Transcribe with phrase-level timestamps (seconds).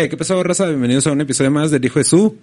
[0.00, 0.66] Eh, ¿qué pasó, raza?
[0.66, 2.38] Bienvenidos a un episodio más del Hijo de Su.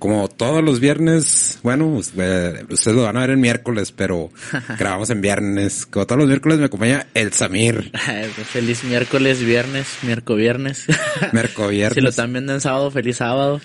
[0.00, 4.30] Como todos los viernes, bueno, eh, ustedes lo van a ver en miércoles, pero
[4.78, 5.86] grabamos en viernes.
[5.86, 7.92] Como todos los miércoles me acompaña el Samir.
[8.50, 10.84] feliz miércoles, viernes, miércoles viernes.
[11.32, 11.94] Merco viernes.
[11.94, 13.60] si lo están viendo en sábado, feliz sábado.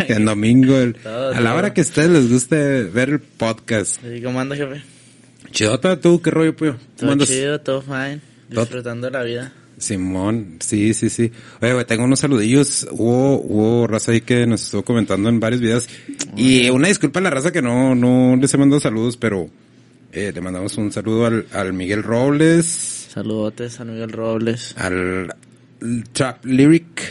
[0.00, 1.58] en domingo, el- Todo, a la todo.
[1.58, 4.04] hora que a ustedes les guste ver el podcast.
[4.04, 4.82] ¿Y ¿Cómo anda, jefe?
[5.52, 6.72] Chidota, tú, qué rollo, puyo.
[6.72, 7.28] ¿Cómo Todo andas?
[7.28, 8.20] chido, todo fine.
[8.48, 9.52] Disfrutando la vida.
[9.80, 11.32] Simón, sí, sí, sí.
[11.60, 12.86] Oye, güey, tengo unos saludillos.
[12.92, 15.88] Hubo, hubo raza ahí que nos estuvo comentando en varios videos.
[16.36, 19.48] Y una disculpa a la raza que no, no les he mandado saludos, pero
[20.12, 24.74] eh, le mandamos un saludo al, al Miguel Robles, Saludotes a Miguel Robles.
[24.78, 25.34] al
[26.12, 27.02] Trap Lyric.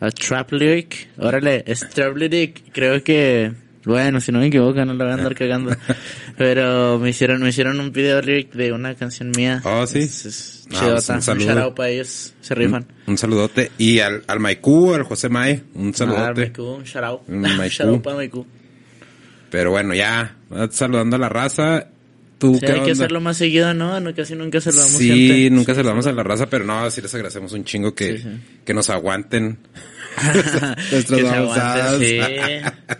[0.00, 1.08] A Trap Lyric.
[1.18, 2.62] Órale, es Trap Lyric.
[2.72, 3.52] Creo que...
[3.88, 5.74] Bueno, si no me equivoco, no lo voy a andar cagando.
[6.36, 9.62] Pero me hicieron, me hicieron un video lyric de una canción mía.
[9.64, 10.00] Oh, ¿sí?
[10.00, 10.94] Es, es Ah, chidota.
[10.96, 11.46] pues un un saludo.
[11.46, 12.34] shout out para ellos.
[12.42, 12.86] Se rifan.
[13.06, 13.70] Un saludote.
[13.78, 16.40] Y al, al Maicú, al José Mae, un Ah, saludote.
[16.42, 17.22] Maiku, un shout out.
[17.28, 17.68] Maiku.
[17.74, 18.46] shout out para Maiku.
[19.50, 20.36] Pero bueno, ya,
[20.70, 21.86] saludando a la raza.
[22.36, 22.92] ¿Tú Sí, qué hay que onda?
[22.92, 23.98] hacerlo más seguido, ¿no?
[23.98, 25.50] no casi nunca saludamos Sí, gente.
[25.50, 28.22] nunca Sí, saludamos a la raza, pero no, sí les agradecemos un chingo que, Sí,
[28.22, 28.28] sí.
[28.64, 29.58] que nos aguanten.
[30.90, 31.94] que se babosadas.
[31.94, 32.98] aguante, sí.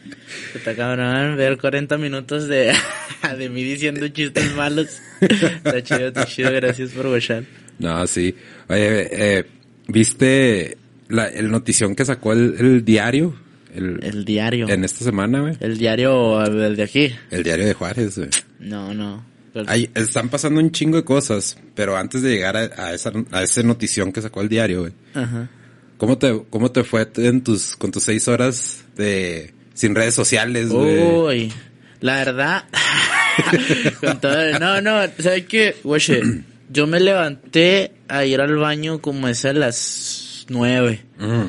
[0.54, 2.72] Está cabrón ver 40 minutos de,
[3.38, 5.00] de mí diciendo chistes malos.
[5.20, 6.52] Está chido, está chido.
[6.52, 7.44] Gracias por watchar.
[7.78, 8.34] No, sí.
[8.68, 9.44] Oye, eh,
[9.86, 10.76] ¿viste
[11.08, 13.34] la, el notición que sacó el, el diario?
[13.74, 14.68] El, El diario.
[14.68, 15.56] en esta semana, güey.
[15.60, 17.12] El diario el de aquí.
[17.30, 18.30] El diario de Juárez, güey.
[18.60, 19.24] No, no.
[19.52, 23.42] Pero- están pasando un chingo de cosas, pero antes de llegar a, a esa, a
[23.42, 24.92] esa notición que sacó el diario, güey.
[25.14, 25.48] Ajá.
[25.96, 30.70] ¿Cómo te, cómo te fue en tus, con tus seis horas de, sin redes sociales,
[30.70, 30.98] güey?
[31.02, 31.52] Uy,
[32.00, 32.64] la verdad.
[34.00, 35.76] con todo- no, no, ¿sabes qué?
[35.84, 36.20] Oye,
[36.70, 41.04] yo me levanté a ir al baño como es a las nueve.
[41.18, 41.44] Mm.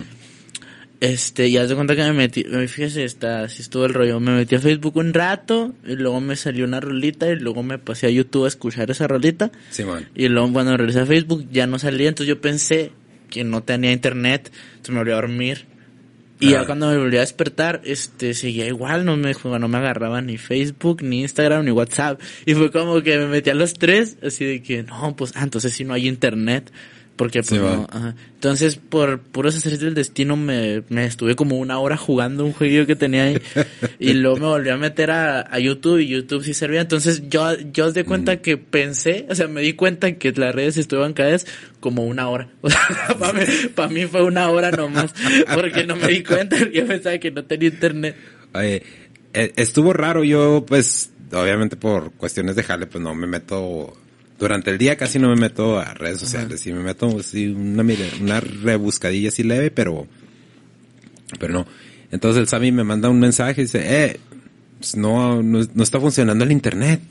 [1.01, 4.19] Este, y haz de cuenta que me metí, fíjese, está, así estuvo el rollo.
[4.19, 7.79] Me metí a Facebook un rato, y luego me salió una rolita, y luego me
[7.79, 9.50] pasé a YouTube a escuchar esa rolita.
[9.72, 10.07] Simón.
[10.13, 12.91] Y luego cuando regresé a Facebook ya no salía, entonces yo pensé
[13.29, 15.66] que no tenía internet, entonces me volví a dormir.
[16.39, 16.61] Y Ah.
[16.61, 20.38] ya cuando me volví a despertar, este, seguía igual, no me, no me agarraba ni
[20.38, 22.22] Facebook, ni Instagram, ni WhatsApp.
[22.45, 25.44] Y fue como que me metí a los tres, así de que, no, pues, ah,
[25.44, 26.72] entonces si no hay internet.
[27.19, 28.16] Porque, pues, no, ajá.
[28.35, 32.88] Entonces, por puros haceres del destino, me, me estuve como una hora jugando un jueguillo
[32.88, 33.41] que tenía ahí.
[34.00, 36.80] y luego me volví a meter a, a YouTube y YouTube sí servía.
[36.80, 40.56] Entonces, yo, yo os de cuenta que pensé, o sea, me di cuenta que las
[40.56, 41.46] redes estuvieron caídas
[41.81, 42.47] como una hora.
[42.62, 42.80] O sea,
[43.19, 43.44] para mí,
[43.75, 45.13] pa' mí fue una hora nomás.
[45.53, 48.16] Porque no me di cuenta, yo pensaba que no tenía internet.
[48.53, 48.81] Oye,
[49.34, 53.97] eh, estuvo raro, yo pues, obviamente por cuestiones de jale, pues no me meto,
[54.39, 57.83] durante el día casi no me meto a redes sociales, y me meto sí, una,
[58.22, 60.07] una rebuscadilla así leve, pero,
[61.39, 61.67] pero no.
[62.11, 64.19] Entonces el Sammy me manda un mensaje y dice, eh,
[64.79, 67.01] pues no, no, no está funcionando el internet.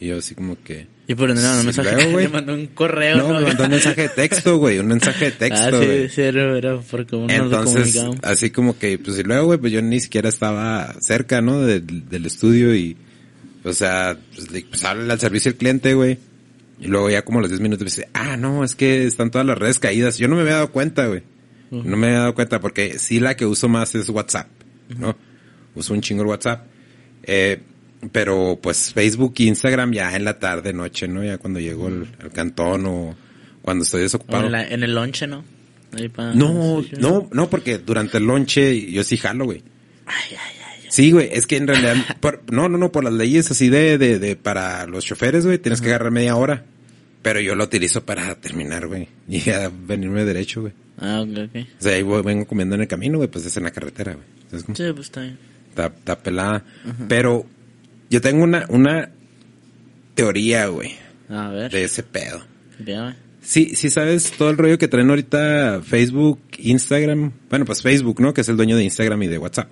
[0.00, 2.26] Y yo así como que, Y por no, no Sí, me sacó, luego, güey.
[2.28, 3.16] me mandó un correo.
[3.16, 6.20] no, me mandó un mensaje de texto, güey, un mensaje de texto, Ah, sí, sí,
[6.22, 9.80] era, era por cómo nos Entonces, así como que, pues y luego, güey, pues yo
[9.82, 11.60] ni siquiera estaba cerca, ¿no?
[11.62, 12.96] Del, del estudio y,
[13.64, 16.18] o sea, pues, le- pues al servicio al cliente, güey.
[16.80, 19.30] Y luego ya como a los 10 minutos me dice, ah, no, es que están
[19.30, 20.18] todas las redes caídas.
[20.18, 21.22] Yo no me había dado cuenta, güey.
[21.70, 24.48] No me había dado cuenta porque sí la que uso más es WhatsApp,
[24.98, 25.16] ¿no?
[25.74, 26.66] Uso un chingo el WhatsApp.
[27.24, 27.60] Eh,
[28.12, 31.24] pero pues Facebook e Instagram ya en la tarde, noche, ¿no?
[31.24, 33.16] Ya cuando llego al, al cantón o
[33.62, 34.46] cuando estoy desocupado.
[34.46, 35.42] en, la- en el lonche, ¿no?
[35.96, 39.62] Ahí No, no, no, porque durante el lonche yo sí jalo, güey.
[40.06, 40.53] Ay, ay.
[40.94, 43.98] Sí, güey, es que en realidad, por- no, no, no, por las leyes así de,
[43.98, 46.64] de, de para los choferes, güey, tienes que agarrar media hora.
[47.22, 50.72] Pero yo lo utilizo para terminar, güey, y ya venirme derecho, güey.
[50.98, 51.56] Ah, ok, ok.
[51.80, 54.14] O sea, ahí voy- vengo comiendo en el camino, güey, pues es en la carretera,
[54.14, 54.62] güey.
[54.74, 55.36] Sí, pues está bien.
[55.70, 56.64] Está, está pelada.
[57.08, 57.44] Pero
[58.08, 59.10] yo tengo una, una
[60.14, 60.92] teoría, güey,
[61.28, 62.40] A ver, de ese pedo.
[62.78, 63.16] dígame.
[63.42, 67.32] Sí, sí sabes todo el rollo que traen ahorita Facebook, Instagram.
[67.50, 68.32] Bueno, pues Facebook, ¿no?
[68.32, 69.68] Que es el dueño de Instagram y de WhatsApp.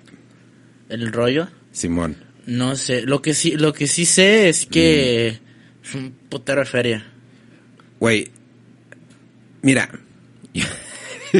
[0.93, 1.47] ¿El rollo?
[1.71, 2.15] Simón.
[2.45, 3.01] No sé.
[3.01, 5.85] Lo que sí, lo que sí sé es que Mm.
[5.87, 7.05] es un putero de feria.
[7.99, 8.29] Güey.
[9.61, 9.89] Mira.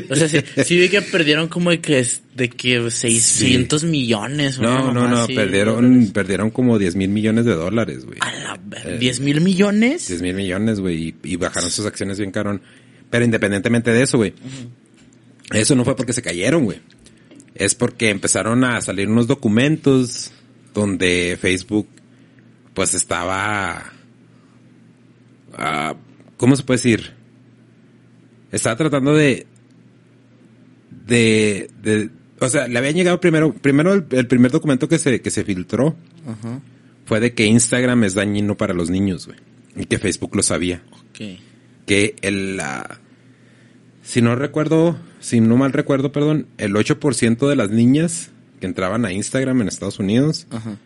[0.10, 2.04] O sea, sí, sí vi que perdieron como de que,
[2.36, 4.58] de que 600 millones.
[4.58, 5.18] una No, no, no.
[5.24, 8.18] así, Perdieron, perdieron como 10 mil millones de dólares, güey.
[8.22, 10.08] A la ver- ¿10 mil millones?
[10.08, 11.10] 10 mil millones, güey.
[11.10, 12.62] Y, y bajaron sus acciones bien carón.
[13.12, 14.34] Pero independientemente de eso, güey.
[15.52, 16.80] Eso no fue porque se cayeron, güey.
[17.56, 20.32] Es porque empezaron a salir unos documentos
[20.74, 21.88] donde Facebook,
[22.74, 23.94] pues estaba...
[25.54, 25.96] ah,
[26.38, 27.14] ¿Cómo se puede decir?
[28.52, 29.46] Estaba tratando de...
[31.06, 32.10] de, de,
[32.40, 35.44] o sea, le habían llegado primero, primero el, el primer documento que se, que se
[35.44, 35.96] filtró
[36.28, 36.60] Ajá.
[37.06, 39.38] fue de que Instagram es dañino para los niños, güey.
[39.76, 40.84] Y que Facebook lo sabía.
[40.92, 41.40] Ok.
[41.86, 43.00] Que el, la,
[44.02, 48.30] si no recuerdo, si no mal recuerdo, perdón, el 8% de las niñas
[48.60, 50.78] que entraban a Instagram en Estados Unidos, Ajá.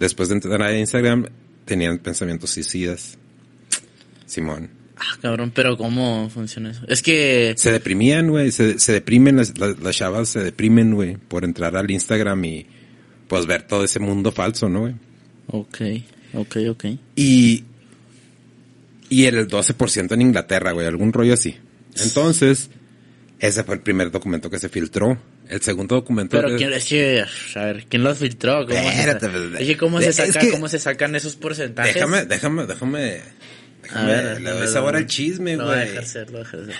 [0.00, 1.26] después de entrar a Instagram,
[1.64, 3.18] tenían pensamientos suicidas.
[4.26, 4.68] Simón.
[4.96, 6.84] Ah, cabrón, pero ¿cómo funciona eso?
[6.88, 7.54] Es que...
[7.56, 8.50] Se deprimían, güey.
[8.50, 12.66] Se, se deprimen, las, las, las chavas se deprimen, güey, por entrar al Instagram y
[13.28, 14.94] pues ver todo ese mundo falso, ¿no, güey?
[15.46, 15.80] Ok,
[16.34, 16.84] ok, ok.
[17.14, 17.62] Y,
[19.08, 21.56] y el 12% en Inglaterra, güey, algún rollo así.
[22.02, 22.70] Entonces,
[23.42, 25.20] ese fue el primer documento que se filtró.
[25.48, 26.40] El segundo documento...
[26.40, 27.24] Pero quién, que,
[27.56, 28.64] a ver, ¿quién los filtró?
[28.66, 29.32] ¿Cómo, Espérate, se,
[30.06, 31.94] pues, se es saca, que- cómo se sacan esos porcentajes?
[31.94, 33.20] Déjame, déjame, déjame...
[33.20, 35.88] A déjame ver, le a doy sabor a al chisme, a güey.
[35.88, 36.74] dejar ser, a dejar ser.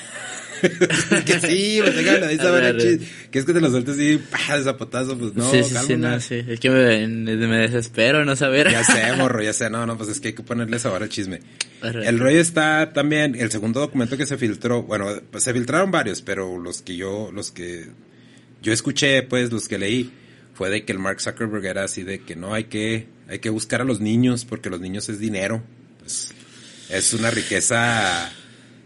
[1.26, 2.82] que sí, pues déjame le doy A sabor al ver.
[2.82, 3.06] chisme.
[3.30, 5.96] Que es que te lo sueltes así, pa, de zapotazo, pues no, sí, sí, sí,
[5.96, 6.44] no, sí.
[6.46, 8.70] Es que me, me desespero no saber.
[8.70, 9.70] Ya sé, morro, ya sé.
[9.70, 11.40] No, no, pues es que hay que ponerle sabor al chisme.
[11.80, 12.08] Arre.
[12.08, 16.22] El rollo está también, el segundo documento que se filtró, bueno, pues se filtraron varios,
[16.22, 17.86] pero los que yo, los que
[18.62, 20.12] yo escuché, pues, los que leí,
[20.54, 23.50] fue de que el Mark Zuckerberg era así de que no hay que, hay que
[23.50, 25.62] buscar a los niños, porque los niños es dinero.
[25.98, 26.32] Pues,
[26.90, 28.30] es una riqueza,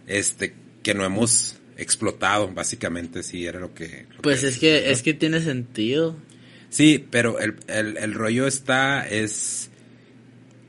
[0.06, 4.06] este, que no hemos explotado, básicamente, sí, era lo que...
[4.16, 6.16] lo Pues que- es que, es que tiene sentido.
[6.70, 9.70] Sí, pero el, el, el rollo está, es,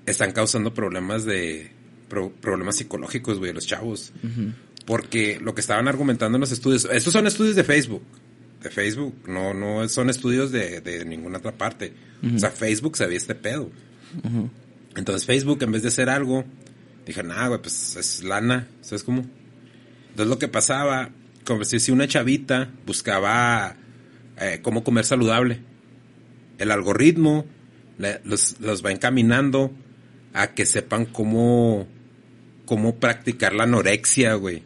[0.05, 1.71] están causando problemas de,
[2.09, 4.11] pro- problemas psicológicos, güey, los chavos.
[4.85, 8.03] Porque lo que estaban argumentando en los estudios, estos son estudios de Facebook,
[8.63, 11.93] de Facebook, no, no son estudios de, de ninguna otra parte.
[12.35, 13.69] O sea, Facebook sabía este pedo.
[14.95, 16.45] Entonces Facebook, en vez de hacer algo,
[17.05, 19.25] dije, nah, güey, pues es lana, ¿sabes cómo?
[20.17, 21.11] Entonces lo que pasaba,
[21.45, 23.75] como si si una chavita buscaba
[24.41, 25.59] eh, cómo comer saludable,
[26.57, 27.45] el algoritmo
[28.23, 29.71] los, los va encaminando
[30.33, 31.87] a que sepan cómo,
[32.65, 34.63] cómo practicar la anorexia, güey.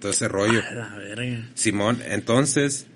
[0.00, 0.62] Todo ese rollo.
[0.66, 1.50] A la verga.
[1.52, 2.86] Simón, entonces,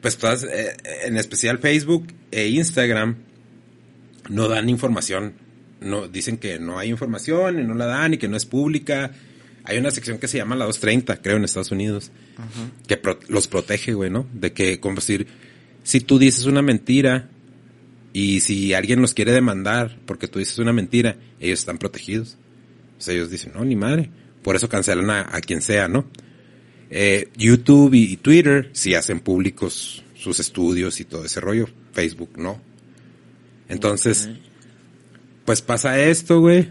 [0.00, 0.76] pues todas, eh,
[1.06, 3.16] en especial Facebook e Instagram,
[4.28, 5.34] no dan información.
[5.80, 9.10] No, dicen que no hay información y no la dan y que no es pública.
[9.64, 12.10] Hay una sección que se llama la 230, creo, en Estados Unidos,
[12.86, 14.26] que pro- los protege, güey, ¿no?
[14.34, 15.26] De que, como decir,
[15.82, 17.28] si tú dices una mentira
[18.12, 22.36] y si alguien los quiere demandar porque tú dices una mentira, ellos están protegidos.
[22.98, 24.10] O sea, ellos dicen, no, ni madre.
[24.42, 26.04] Por eso cancelan a, a quien sea, ¿no?
[26.90, 31.68] Eh, YouTube y, y Twitter sí hacen públicos sus estudios y todo ese rollo.
[31.92, 32.60] Facebook no.
[33.68, 34.28] Entonces,
[35.44, 36.68] pues pasa esto, güey.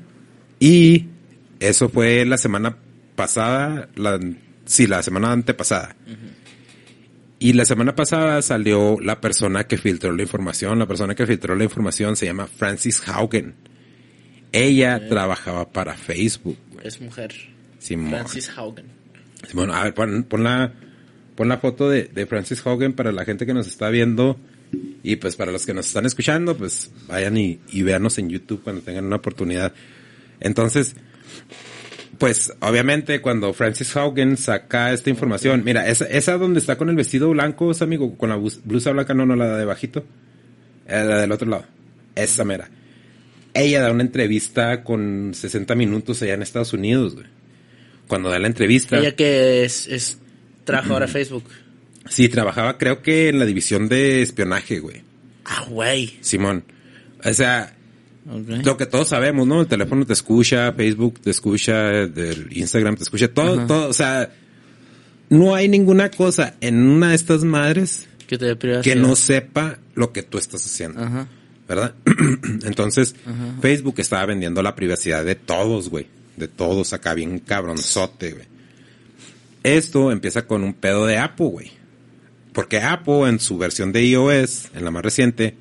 [0.59, 1.07] Y
[1.59, 2.77] eso fue la semana
[3.15, 4.19] pasada, la,
[4.65, 5.95] sí, la semana antepasada.
[7.39, 10.79] Y la semana pasada salió la persona que filtró la información.
[10.79, 13.55] La persona que filtró la información se llama Francis Haugen.
[14.53, 16.57] Ella trabajaba para Facebook.
[16.83, 17.33] Es mujer.
[17.79, 18.11] Simón.
[18.11, 18.85] Francis Haugen.
[19.51, 20.73] Bueno, a ver, pon, pon la,
[21.35, 24.39] pon la foto de, de Francis Hogan para la gente que nos está viendo
[25.03, 28.63] y pues para los que nos están escuchando, pues vayan y, y véanos en YouTube
[28.63, 29.73] cuando tengan una oportunidad.
[30.39, 30.95] Entonces,
[32.23, 36.95] pues obviamente cuando Francis Hogan saca esta información, mira, esa, esa donde está con el
[36.95, 40.05] vestido blanco, amigo, con la blusa blanca, no, no, la de bajito,
[40.87, 41.65] eh, la del otro lado,
[42.15, 42.69] esa mera.
[43.53, 47.27] Ella da una entrevista con 60 minutos allá en Estados Unidos, güey.
[48.07, 48.97] Cuando da la entrevista.
[48.97, 50.17] Ella que es, es
[50.63, 51.43] trabaja ahora Facebook.
[52.07, 55.01] Sí, trabajaba creo que en la división de espionaje, güey.
[55.43, 56.19] Ah, güey.
[56.21, 56.63] Simón.
[57.21, 57.75] O sea,
[58.25, 59.61] Lo que todos sabemos, ¿no?
[59.61, 63.67] El teléfono te escucha, Facebook te escucha, el Instagram te escucha, todo, Ajá.
[63.67, 64.31] todo, o sea,
[65.29, 70.13] no hay ninguna cosa en una de estas madres Que te que no sepa lo
[70.13, 71.27] que tú estás haciendo, Ajá.
[71.67, 71.95] ¿verdad?
[72.63, 73.57] Entonces, Ajá.
[73.61, 76.07] Facebook estaba vendiendo la privacidad de todos, güey.
[76.37, 78.45] De todos acá, bien cabronzote, güey.
[79.63, 81.71] Esto empieza con un pedo de Apple, güey.
[82.53, 85.55] Porque Apple en su versión de iOS, en la más reciente,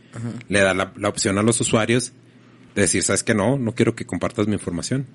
[0.49, 2.13] le da la, la opción a los usuarios
[2.75, 3.35] decir, ¿sabes qué?
[3.35, 5.07] No, no quiero que compartas mi información.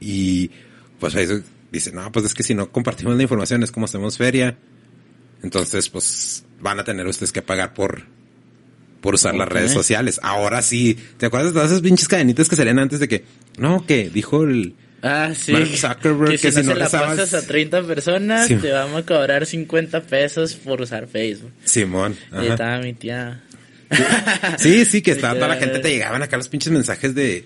[0.00, 0.50] Y
[0.98, 4.16] pues Facebook dice, no, pues es que si no compartimos la información es como hacemos
[4.16, 4.56] feria.
[5.42, 8.02] Entonces, pues van a tener ustedes que pagar por,
[9.00, 10.20] por usar las redes sociales.
[10.22, 13.24] Ahora sí, ¿te acuerdas de todas esas pinches cadenitas que salían antes de que,
[13.58, 15.52] no, que dijo el, Ah, sí.
[15.52, 18.56] Mark Zuckerberg, que si, que no, si no se la pasas a 30 personas, Sí.
[18.56, 21.52] te vamos a cobrar 50 pesos por usar Facebook.
[21.64, 22.16] Simón?
[22.30, 22.46] Y ajá.
[22.48, 23.42] estaba mi tía.
[24.58, 27.44] Sí, sí, que estaba toda la gente, te llegaban acá los pinches mensajes de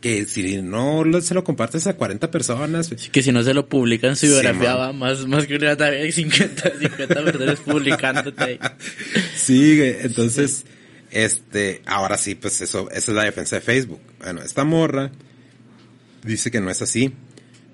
[0.00, 2.90] que si no lo- se lo compartes a 40 personas.
[3.12, 6.02] Que si no se lo publican en su biografía, va más, más que una tarea
[6.02, 8.58] de 50, 50 personas publicándote ahí.
[9.36, 9.80] Sí.
[10.00, 10.64] Entonces,
[11.12, 14.00] este, ahora sí, pues eso, esa es la defensa de Facebook.
[14.18, 15.12] Bueno, esta morra
[16.24, 17.12] dice que no es así,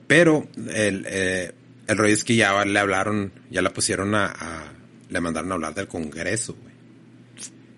[0.07, 1.53] pero el, eh,
[1.87, 4.73] el rollo es que ya le hablaron, ya la pusieron a, a-
[5.09, 6.68] le mandaron a hablar del Congreso, güey.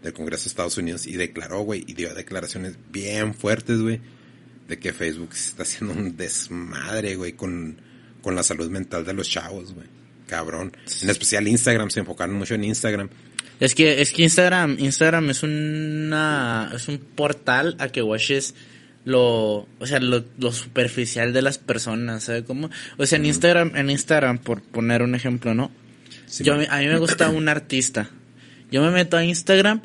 [0.02, 4.00] Del Congreso de Estados Unidos y declaró, güey, y dio declaraciones bien fuertes, güey,
[4.68, 7.80] de que Facebook se está haciendo un desmadre, güey, con,
[8.22, 9.86] con la salud mental de los chavos, güey.
[10.26, 10.72] Cabrón.
[11.02, 13.10] En especial Instagram, se enfocaron mucho en Instagram.
[13.58, 18.54] Es que, es que Instagram, Instagram es una, es un portal a que watches
[19.04, 22.70] lo, o sea, lo, lo superficial de las personas, ¿sabes cómo?
[22.96, 25.70] O sea, en Instagram, en Instagram, por poner un ejemplo, ¿no?
[26.26, 28.10] Sí, yo, a mí me gusta un artista.
[28.70, 29.82] Yo me meto a Instagram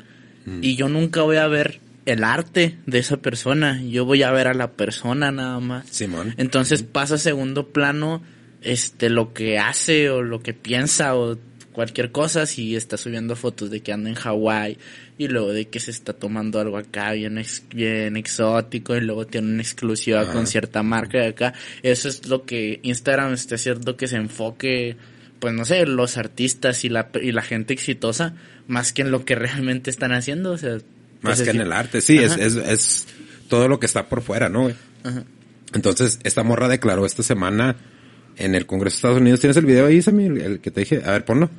[0.62, 3.82] y yo nunca voy a ver el arte de esa persona.
[3.82, 5.86] Yo voy a ver a la persona nada más.
[5.90, 6.34] Simón.
[6.36, 8.22] Entonces pasa a segundo plano
[8.62, 11.36] este lo que hace o lo que piensa o
[11.72, 14.78] cualquier cosa si está subiendo fotos de que anda en Hawái
[15.18, 19.26] y luego de que se está tomando algo acá bien ex- bien exótico y luego
[19.26, 20.32] tiene una exclusiva Ajá.
[20.32, 21.54] con cierta marca de acá.
[21.82, 24.96] Eso es lo que Instagram está haciendo que se enfoque
[25.38, 28.34] pues no sé, los artistas y la y la gente exitosa
[28.66, 30.82] más que en lo que realmente están haciendo, o sea, Más
[31.20, 33.06] pues que es en el arte, sí, es, es, es
[33.48, 34.62] todo lo que está por fuera, ¿no?
[34.62, 34.74] güey?
[35.04, 35.24] Ajá.
[35.72, 37.76] Entonces, esta morra declaró esta semana
[38.36, 39.40] en el Congreso de Estados Unidos.
[39.40, 40.26] ¿Tienes el video ahí, Sammy?
[40.26, 41.02] El, el que te dije.
[41.04, 41.50] A ver, ponlo.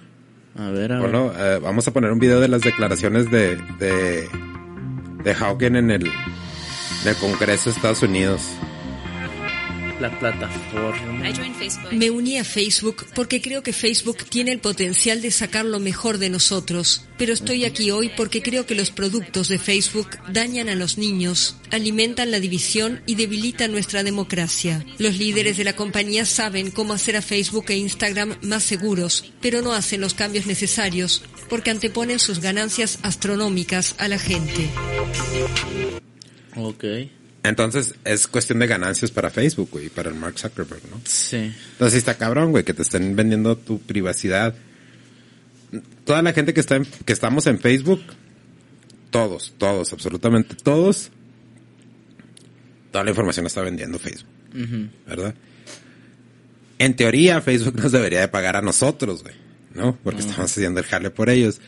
[0.55, 1.15] A ver, a ver.
[1.37, 4.27] Eh, vamos a poner un video de las declaraciones de, de,
[5.23, 6.11] de en el,
[7.03, 8.41] del Congreso de Estados Unidos.
[9.99, 11.27] La plataforma.
[11.27, 11.93] I joined Facebook.
[11.93, 16.17] Me uní a Facebook porque creo que Facebook tiene el potencial de sacar lo mejor
[16.17, 20.75] de nosotros, pero estoy aquí hoy porque creo que los productos de Facebook dañan a
[20.75, 24.85] los niños, alimentan la división y debilitan nuestra democracia.
[24.97, 29.61] Los líderes de la compañía saben cómo hacer a Facebook e Instagram más seguros, pero
[29.61, 34.69] no hacen los cambios necesarios porque anteponen sus ganancias astronómicas a la gente.
[36.55, 36.83] Ok.
[37.49, 40.99] Entonces, es cuestión de ganancias para Facebook, güey, y para el Mark Zuckerberg, ¿no?
[41.05, 41.53] Sí.
[41.73, 44.55] Entonces está cabrón, güey, que te estén vendiendo tu privacidad.
[46.05, 48.01] Toda la gente que está en- que estamos en Facebook,
[49.11, 51.11] todos, todos, absolutamente todos,
[52.91, 54.29] toda la información la está vendiendo Facebook.
[55.05, 55.35] ¿verdad?
[56.79, 59.35] En teoría, Facebook nos debería de pagar a nosotros, güey,
[59.73, 59.97] ¿no?
[60.03, 61.59] Porque estamos haciendo el jale por ellos.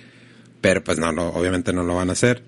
[0.61, 2.43] Pero pues no, no, obviamente no lo van a hacer.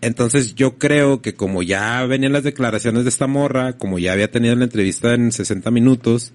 [0.00, 4.30] Entonces yo creo que como ya venían las declaraciones de esta morra, como ya había
[4.30, 6.32] tenido la entrevista en 60 minutos,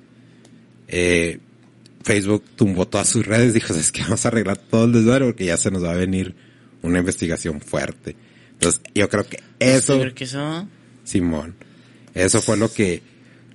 [0.88, 1.40] eh,
[2.04, 5.46] Facebook tumbó todas sus redes, dijo, es que vamos a arreglar todo el desmadre porque
[5.46, 6.36] ya se nos va a venir
[6.82, 8.16] una investigación fuerte.
[8.54, 10.68] Entonces yo creo que eso, creo que eso.
[11.04, 11.56] Simón,
[12.14, 13.02] eso fue lo que,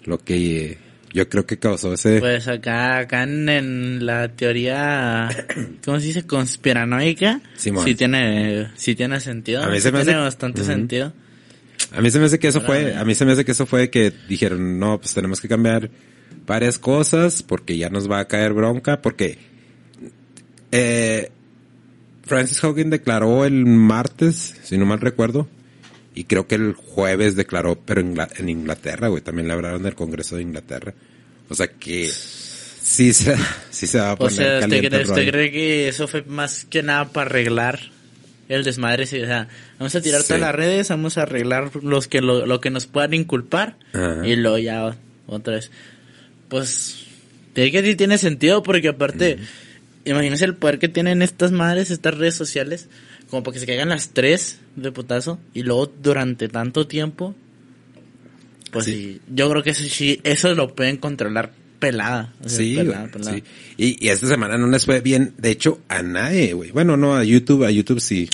[0.05, 0.79] lo que eh,
[1.17, 2.21] yo creo que causó ese...
[2.21, 5.29] Pues acá, acá en, en la teoría,
[5.85, 6.27] ¿cómo se dice?
[6.27, 7.41] Conspiranoica.
[7.57, 7.85] Simón.
[7.87, 9.65] Sí tiene, sí tiene sentido.
[9.65, 11.13] A mí sí se me tiene hace- bastante sentido.
[11.93, 13.65] A mí se me hace que eso fue, a mí se me hace que eso
[13.67, 15.89] fue que dijeron, no, pues tenemos que cambiar
[16.47, 19.39] varias cosas porque ya nos va a caer bronca, porque
[20.73, 21.31] eh,
[22.25, 25.49] Francis Hogan declaró el martes, si no mal recuerdo,
[26.17, 29.83] y creo que el jueves declaró, pero en, Ingla- en Inglaterra, güey, también le hablaron
[29.85, 30.95] del Congreso de Inglaterra.
[31.49, 33.37] O sea que sí se,
[33.71, 36.09] sí se va a O poner sea, ¿usted caliente cree, el usted cree que eso
[36.09, 37.79] fue más que nada para arreglar
[38.49, 39.07] el desmadre?
[39.07, 39.47] Sí, o sea,
[39.79, 40.29] vamos a tirar Sí.
[40.29, 44.27] todas las redes, vamos a arreglar los que lo, lo que nos puedan inculpar Ajá.
[44.27, 44.97] y luego ya
[45.27, 45.71] otra vez.
[46.49, 47.07] Pues,
[47.53, 49.39] tiene que sí tiene sentido porque aparte,
[50.05, 52.89] imagínense el poder que tienen estas madres, estas redes sociales,
[53.31, 57.35] como para que se caigan las tres de putazo y luego durante tanto tiempo,
[58.73, 58.93] pues Sí.
[58.93, 62.33] sí, yo creo que eso sí, eso lo pueden controlar pelada.
[62.45, 63.35] o sea, Sí, pelada, pelada.
[63.37, 63.43] sí.
[63.77, 66.71] Y, y esta semana no les fue bien, de hecho, a nadie, güey.
[66.71, 68.29] Bueno, no, a YouTube, a YouTube sí,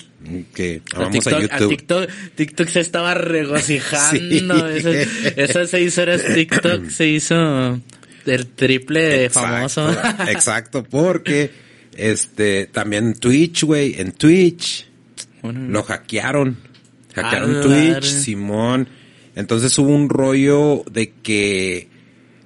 [0.55, 1.69] que A vamos a, TikTok, YouTube.
[1.69, 4.69] TikTok, TikTok se estaba regocijando.
[4.73, 4.79] Sí.
[4.79, 5.07] Esas,
[5.37, 7.81] esas seis horas TikTok se hizo
[8.27, 9.91] el triple famoso.
[10.29, 11.51] Exacto, porque
[11.97, 14.87] este también Twitch, güey, en Twitch
[15.43, 16.57] Bueno, lo hackearon.
[17.15, 18.05] Hackearon A la Twitch.
[18.05, 18.89] Simón.
[19.35, 21.89] Entonces hubo un rollo de que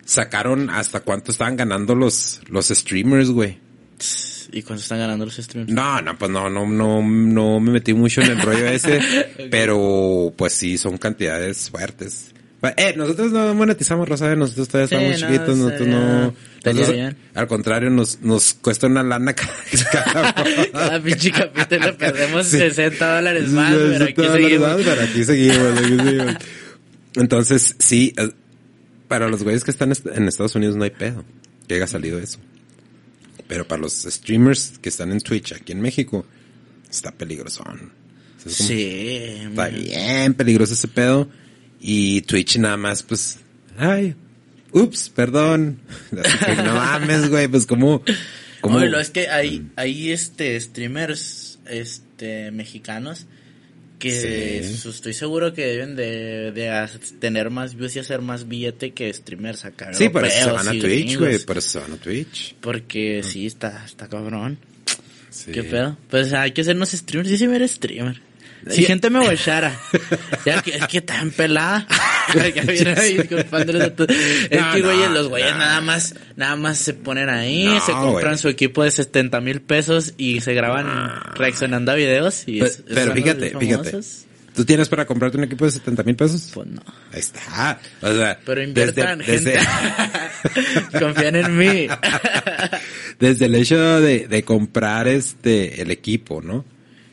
[0.04, 3.58] sacaron hasta cuánto estaban ganando los los streamers, güey.
[4.52, 5.70] ¿Y cuánto están ganando los streams?
[5.70, 9.00] No, no, pues no, no, no, no me metí mucho en el rollo ese,
[9.50, 12.32] pero pues sí, son cantidades fuertes.
[12.76, 16.34] Eh, nosotros no monetizamos, Rosa, nosotros todavía Sí, estamos no, chiquitos, nosotros no.
[16.64, 17.16] nosotros- bien.
[17.34, 19.34] al contrario, nos, nos cuesta una lana
[19.92, 20.34] cada,
[20.72, 22.58] cada- pinche capítulo perdemos Sí.
[22.58, 26.34] 60 dólares más, sí, pero aquí verdad, pero aquí seguimos, aquí seguimos.
[27.14, 28.30] Entonces, sí, eh,
[29.08, 31.25] para los güeyes que están est- en Estados Unidos no hay pedo
[31.68, 32.38] que haya salido eso.
[33.48, 36.26] Pero para los streamers que están en Twitch aquí en México,
[36.90, 37.92] está peligrosón.
[38.38, 38.82] O sea, es como- Sí.
[39.50, 41.28] Está bien peligroso ese pedo.
[41.88, 43.38] Y Twitch nada más, pues,
[43.78, 44.16] ay,
[44.73, 45.78] ups, perdón.
[46.11, 48.02] Que, no mames, güey, pues como,
[48.61, 53.26] como, lo es que hay, hay este streamers este mexicanos
[54.00, 54.88] que Sí.
[54.88, 56.88] estoy seguro que deben de, de
[57.21, 59.95] tener más views y hacer más billete que streamers acá.
[59.95, 62.57] sí, por eso se van a Twitch, güey, por eso se van a Twitch.
[62.61, 64.59] Porque sí, está, está cabrón.
[65.31, 65.52] Sí.
[65.52, 65.97] ¿Qué pedo?
[66.11, 67.31] Pues hay que hacernos streamers.
[67.31, 68.21] Yo sí me eres streamer.
[68.68, 69.78] Si gente me guachara.
[70.44, 71.86] ya que, es que tan pelada.
[72.34, 74.10] Ya viene ahí disculpándoles a todos.
[74.50, 75.58] Es No, que, güey, no, los güeyes no.
[75.58, 78.38] nada más, nada más se ponen ahí, se compran güey.
[78.38, 80.88] su equipo de 70 mil pesos y se graban
[81.36, 84.00] reaccionando a videos y Pe- es- pero los fíjate, fíjate.
[84.56, 86.50] ¿Tú tienes para comprarte un equipo de 70 mil pesos?
[86.52, 86.82] Pues no.
[87.12, 87.78] Ahí está.
[88.02, 89.56] O sea, Pero inviertan, gente.
[90.98, 91.86] Confían en mí.
[93.20, 96.64] desde el hecho de, de comprar este el equipo, ¿no?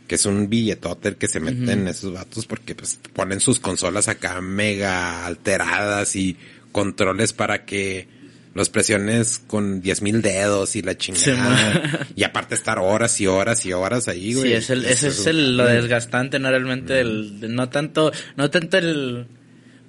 [0.07, 4.41] Que es un billetote que se meten esos vatos porque pues ponen sus consolas acá
[4.41, 6.37] mega alteradas y
[6.71, 8.07] controles para que
[8.53, 12.05] los presiones con 10 mil dedos y la chingada.
[12.15, 14.47] y aparte estar horas y horas y horas ahí, güey.
[14.49, 18.77] Sí, es el, ese es el, lo desgastante, no realmente el, no tanto, no tanto
[18.77, 19.25] el,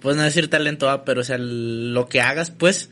[0.01, 2.89] pues no decir talento, ah, pero o sea, el- lo que hagas, pues,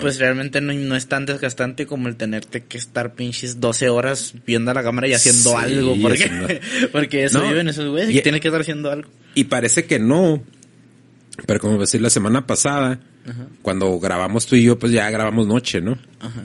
[0.00, 4.34] Pues realmente no, no es tan desgastante como el tenerte que estar pinches 12 horas
[4.46, 6.48] viendo a la cámara y haciendo Sí, algo, porque, haciendo-
[6.92, 9.10] porque eso No, viven esos güeyes y- y tienen que estar haciendo algo.
[9.34, 10.42] Y parece que no.
[11.46, 13.00] Pero como decir la semana pasada,
[13.62, 15.98] cuando grabamos tú y yo, pues ya grabamos noche, ¿no?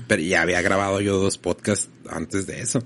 [0.08, 2.84] Pero ya había grabado yo dos podcasts antes de eso.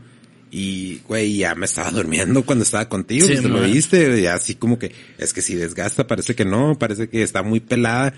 [0.52, 4.26] Y, güey, ya me estaba durmiendo cuando estaba contigo, Sí, pues, te lo viste, y
[4.28, 8.13] así como que, es que si desgasta, parece que no, parece que está muy pelada,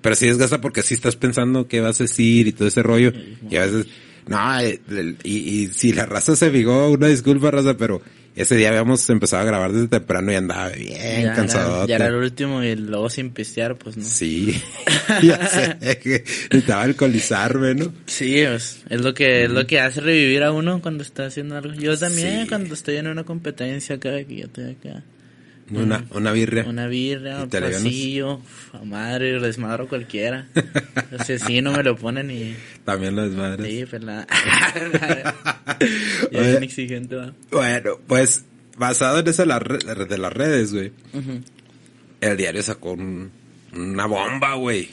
[0.00, 3.12] pero sí desgasta porque sí estás pensando qué vas a decir y todo ese rollo,
[3.48, 3.86] y a veces,
[4.26, 4.80] no, eh,
[5.24, 8.00] y, y si la raza se fijó, una disculpa raza, pero
[8.36, 11.78] ese día habíamos empezado a grabar desde temprano y andaba bien ya, cansado.
[11.78, 14.04] era, ya era el último y luego sin pistear, pues no.
[14.04, 14.54] Sí,
[15.22, 17.92] ya sé que necesitaba alcoholizarme, ¿no?
[18.06, 21.56] Sí, pues, es lo que es lo que hace revivir a uno cuando está haciendo
[21.56, 21.74] algo.
[21.74, 22.48] Yo también Sí.
[22.48, 25.02] cuando estoy en una competencia acá, que yo estoy acá.
[25.70, 26.64] Una, una birria.
[26.64, 28.40] Una birra, ¿Y un pasillo,
[28.72, 30.48] a madre, desmadro cualquiera.
[30.54, 32.54] Entonces sí, no me lo ponen y...
[32.84, 33.66] También las madres.
[33.66, 33.84] Sí,
[36.32, 37.32] ya bien exigente, va.
[37.50, 38.44] Bueno, pues
[38.76, 40.92] basado en eso de, las redes, güey.
[42.20, 43.30] El diario sacó un-
[43.72, 44.90] una bomba, güey.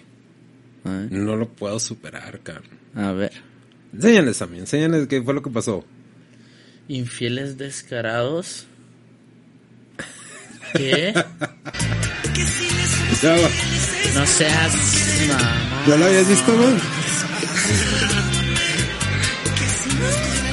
[1.10, 2.78] No lo puedo superar, cabrón.
[2.96, 3.32] A ver.
[3.94, 5.86] Enséñales a mí, enséñales qué fue lo que pasó.
[6.88, 8.68] Infieles descarados.
[10.74, 11.14] ¿Qué?
[14.14, 14.74] No seas
[15.28, 15.84] mamá.
[15.88, 16.74] ¿Ya lo habías visto, güey?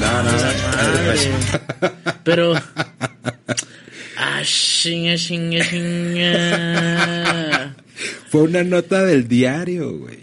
[0.00, 1.30] No, no, Madre.
[2.24, 2.54] Pero.
[4.16, 6.34] Ah, chinga, chinga, chinga.
[8.30, 10.18] Fue una nota del diario, güey.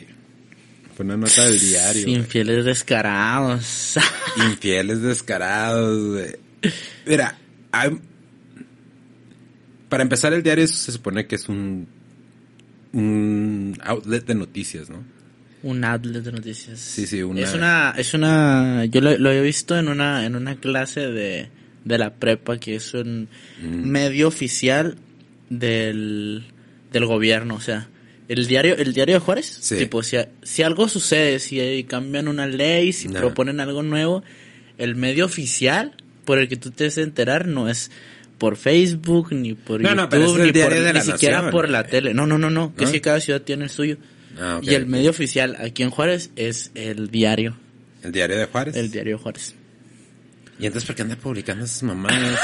[0.95, 2.03] Fue una nota del diario.
[2.03, 2.15] güey.
[2.15, 3.95] Infieles descarados.
[4.37, 6.35] Infieles descarados, güey.
[7.05, 7.37] Mira,
[7.71, 7.97] hay-
[9.91, 11.85] para empezar el diario se supone que es un
[12.93, 15.03] un outlet de noticias, ¿no?
[15.63, 16.79] Un outlet de noticias.
[16.79, 20.35] Sí, sí, una- Es una, es una, yo lo, lo he visto en una, en
[20.35, 21.49] una clase de,
[21.85, 23.27] de la prepa que es un
[23.61, 23.85] Mm.
[23.87, 24.97] medio oficial
[25.49, 26.45] del,
[26.91, 27.87] del gobierno, o sea,
[28.27, 29.77] el diario, el diario de Juárez, Sí.
[29.77, 33.19] tipo, si, si algo sucede, si cambian una ley, si No.
[33.19, 34.23] proponen algo nuevo,
[34.77, 35.93] el medio oficial
[36.25, 37.91] por el que tú te a enterar no es
[38.41, 41.83] por Facebook, ni por No, no, pero YouTube, ni, por, de ni siquiera por la
[41.83, 42.15] tele.
[42.15, 43.97] No, no, no, no, que es que cada ciudad tiene el suyo.
[44.39, 47.55] Ah, Y el medio oficial aquí en Juárez es el diario,
[48.01, 48.75] El diario de Juárez.
[48.75, 49.53] el diario Juárez.
[50.57, 52.39] ¿Y entonces por qué anda publicando esas mamadas?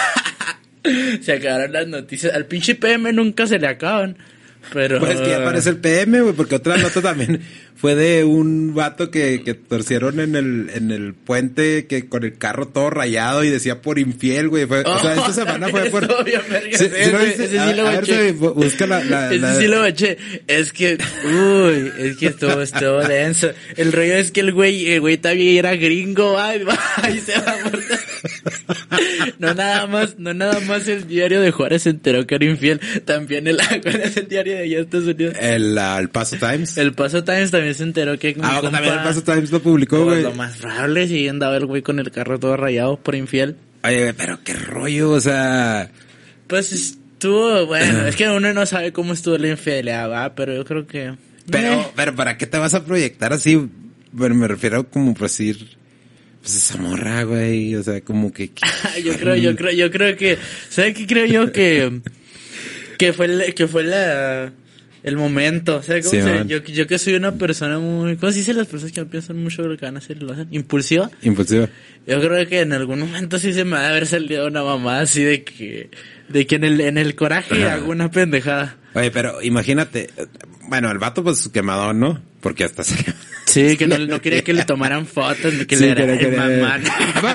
[1.24, 2.32] Se acabaron las noticias.
[2.32, 4.18] Al pinche PM nunca se le acaban.
[4.74, 5.00] Pero.
[5.00, 7.42] Pues que ya aparece el PM, güey, porque otra nota también
[7.78, 12.38] fue de un vato que, que torcieron en el, en el puente que con el
[12.38, 14.66] carro todo rayado y decía por infiel, güey.
[14.66, 16.08] Fue, o sea, esta semana fue por...
[18.34, 20.18] Busca la- la- Ese la- sí lo baché.
[20.48, 23.52] Es que, uy, es que estuvo, estuvo denso.
[23.76, 26.64] El rollo es que el güey, el güey también era gringo, ay,
[27.16, 27.97] y se va a.
[29.40, 32.80] No nada más, no nada más el diario de Juárez se enteró que era infiel.
[33.06, 35.36] También el, ¿cuál es el diario de allá Estados Unidos?
[35.40, 36.78] El, el Paso Times.
[36.78, 40.04] El Paso Times también se enteró que ah, compa- también el Paso Times lo publicó,
[40.06, 40.24] güey.
[40.24, 43.56] lo más probable si andaba el güey con el carro todo rayado por infiel.
[43.84, 45.90] Oye, pero qué rollo, o sea...
[46.48, 50.54] Pues es- Estuvo, bueno, es que uno no sabe cómo estuvo la infidelidad, va, pero
[50.54, 51.16] yo creo que...
[51.50, 53.60] Pero, Eh, pero ¿para qué te vas a proyectar así?
[54.12, 55.77] Bueno, me refiero como por decir,
[56.48, 58.52] pues esa morra, güey, o sea, como que...
[59.04, 60.38] yo creo, yo creo, yo creo que,
[60.70, 62.00] ¿sabes qué creo yo que,
[62.98, 64.54] que fue, el- que fue la,
[65.04, 68.32] el momento, o sea, ¿cómo Sí, se- yo, yo que soy una persona muy, ¿cómo
[68.32, 70.48] se dice las personas que no piensan mucho lo que van a hacer lo hacen?
[70.52, 71.12] Impulsiva.
[71.22, 71.68] Impulsiva.
[72.08, 75.02] Yo creo que en algún momento sí se me va a haber salido una mamá
[75.02, 75.90] así de que,
[76.30, 77.74] de que en el, en el coraje Ajá.
[77.74, 78.78] hago una pendejada.
[78.94, 80.10] Oye, pero imagínate,
[80.70, 82.22] bueno, el vato pues quemado, ¿no?
[82.42, 82.96] Porque hasta se...
[83.46, 86.18] Sí, que no, no quería que le tomaran fotos, ni que Sí, le que era
[86.18, 86.80] quería- mamá.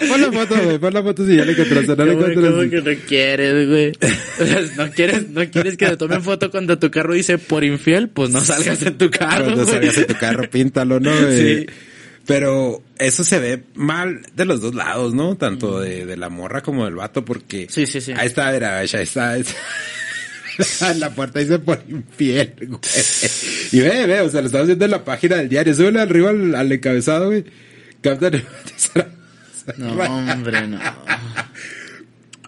[0.09, 2.55] Pon la foto, güey, pon la foto si ya le encontraste, no le ¿Cómo, encuentras.
[2.55, 3.93] cómo que no quieres, güey?
[4.41, 7.65] O sea, no quieres, no quieres que te tomen foto cuando tu carro dice por
[7.65, 9.45] infiel, pues no salgas en tu carro.
[9.47, 9.75] Cuando güey.
[9.75, 11.11] salgas en tu carro, píntalo, ¿no?
[11.11, 11.67] güey?
[11.67, 11.67] Sí.
[12.25, 15.37] Pero eso se ve mal de los dos lados, ¿no?
[15.37, 17.67] Tanto de, de la morra como del vato, porque...
[17.69, 18.13] Sí, sí, sí.
[18.17, 19.31] Ahí está, mira, ahí está.
[19.31, 19.55] ahí está.
[20.91, 22.81] En la puerta dice por infiel, güey.
[23.73, 25.75] Y ve, ve, o sea, lo estamos viendo en la página del diario.
[25.75, 27.45] Súbele arriba al, al encabezado, güey.
[28.01, 28.43] Captain.
[29.77, 30.81] No, hombre, no.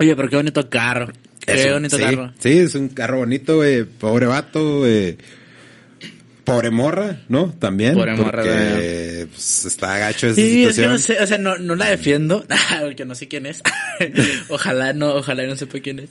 [0.01, 1.13] Oye, pero qué bonito carro.
[1.47, 2.33] Qué bonito sí, carro.
[2.41, 3.85] Sí, es un carro bonito, güey.
[3.85, 5.17] Pobre vato, güey.
[6.43, 7.55] Pobre morra, ¿no?
[7.59, 7.95] También.
[7.95, 10.93] Pobre morra, porque, pues, está gacho esa Sí, es que situación.
[10.93, 12.45] no sé, o sea, no, no la defiendo,
[12.81, 13.63] porque no sé quién es.
[14.49, 16.11] ojalá no, ojalá no sepa quién es.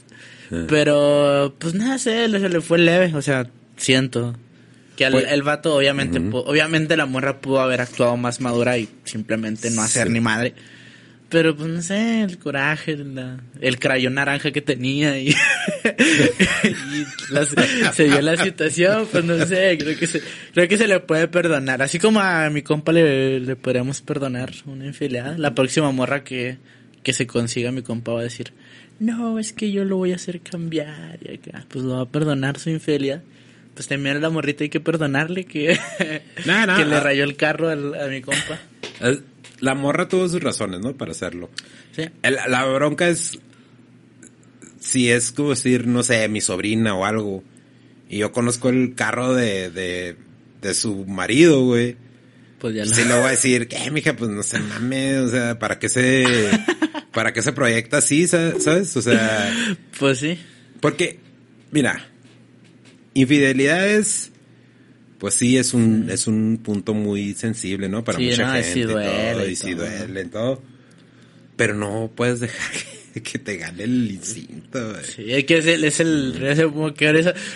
[0.67, 4.35] Pero, pues nada sé, le, se le fue leve, o sea, siento.
[4.95, 8.77] Que al- Pues- el vato, obviamente, pu- obviamente la morra pudo haber actuado más madura
[8.77, 10.13] y simplemente no hacer Sí.
[10.13, 10.53] ni madre.
[11.29, 15.33] Pero, pues no sé, el coraje, la- el crayón naranja que tenía y,
[17.93, 20.21] se dio la situación, pues no sé, creo que se,
[20.53, 21.81] creo que se le puede perdonar.
[21.81, 25.37] Así como a mi compa le, le podríamos perdonar una infidelidad.
[25.37, 26.57] La próxima morra que,
[27.01, 28.53] que se consiga mi compa va a decir,
[28.99, 32.09] no, es que yo lo voy a hacer cambiar y acá, pues lo va a
[32.09, 33.21] perdonar su infidelidad.
[33.73, 35.79] Pues también a la morrita hay que perdonarle que,
[36.45, 36.99] No, no, que le ah.
[36.99, 38.59] rayó el carro al- a mi compa.
[39.01, 39.21] Es-
[39.59, 40.93] La morra tuvo sus razones, ¿no?
[40.93, 41.49] Para hacerlo.
[41.95, 42.03] Sí.
[42.21, 43.39] El- la bronca es
[44.79, 47.43] si es como decir, no sé, mi sobrina o algo.
[48.09, 50.17] Y yo conozco el carro de, de,
[50.61, 51.95] de su marido, güey.
[52.59, 52.93] Pues ya lo...
[52.93, 55.89] Sí le voy a decir, que mija, pues no se mames, o sea, ¿para qué
[55.89, 56.25] se,
[57.13, 58.95] para qué se proyecta así, sa- sabes?
[58.97, 59.53] O sea,
[59.99, 60.37] Pues sí.
[60.79, 61.19] porque,
[61.71, 62.09] mira,
[63.13, 64.31] infidelidad es,
[65.19, 68.03] pues sí, es un, es un punto muy sensible, ¿no?
[68.03, 69.75] Para Sí, mucha no, y gente y todo, duele y y todo.
[69.75, 70.63] duele y todo.
[71.55, 72.71] Pero no puedes dejar
[73.13, 75.03] que, que te gane el instinto, güey.
[75.05, 76.39] Sí, es que es el, es el,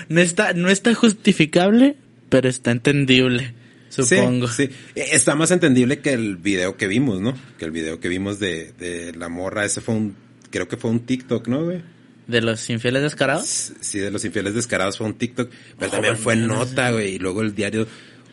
[0.10, 1.96] no está, no está justificable,
[2.30, 3.54] pero está entendible,
[3.89, 4.47] supongo.
[4.47, 4.76] Sí, sí.
[4.95, 7.34] Está más entendible que el video que vimos, ¿no?
[7.58, 10.15] Que el video que vimos de, de la morra, ese fue un,
[10.50, 11.82] creo que fue un TikTok, ¿no, güey?
[12.28, 13.71] De los infieles descarados.
[13.80, 17.19] Sí, de los infieles descarados fue un TikTok, pero Oh, también fue nota, güey, y
[17.19, 17.88] luego el diario,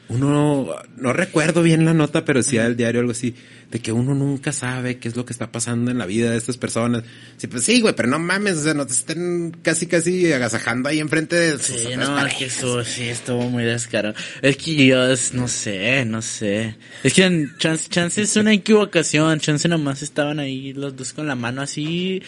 [0.08, 3.34] uno, no recuerdo bien la nota, pero sí el diario algo así,
[3.70, 6.36] de que uno nunca sabe qué es lo que está pasando en la vida de
[6.36, 7.04] estas personas.
[7.38, 10.88] Sí, pues sí, güey, pero no mames, o sea, no te estén casi, casi agasajando
[10.88, 12.38] ahí enfrente de sus Sí, otras no, parejas.
[12.38, 14.14] que eso sí estuvo muy descarado.
[14.42, 14.98] Es que yo,
[15.32, 16.76] no sé, no sé.
[17.02, 21.34] Es que chance, chance es una equivocación, chance nomás estaban ahí los dos con la
[21.34, 22.22] mano así,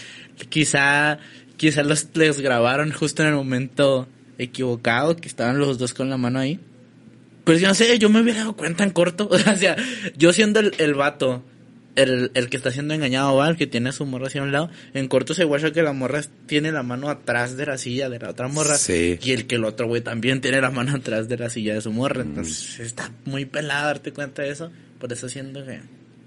[0.48, 1.18] quizá,
[1.56, 4.08] quizá los, les grabaron justo en el momento
[4.38, 6.58] equivocado, que estaban los dos con la mano ahí.
[7.46, 9.28] Pues yo no sé, yo me hubiera dado cuenta en corto.
[9.32, 9.76] O sea,
[10.16, 11.44] yo siendo el, el vato,
[11.94, 13.48] el, el que está siendo engañado, ¿va?
[13.48, 15.80] el que tiene a su morra así a un lado, en corto se guacha que
[15.84, 18.76] la morra tiene la mano atrás de la silla de la otra morra.
[18.76, 19.20] Sí.
[19.22, 21.80] Y el que el otro güey también tiene la mano atrás de la silla de
[21.82, 22.24] su morra.
[22.24, 22.28] Mm.
[22.30, 24.72] Entonces está muy pelada darte cuenta de eso.
[24.98, 25.78] Por eso siento que...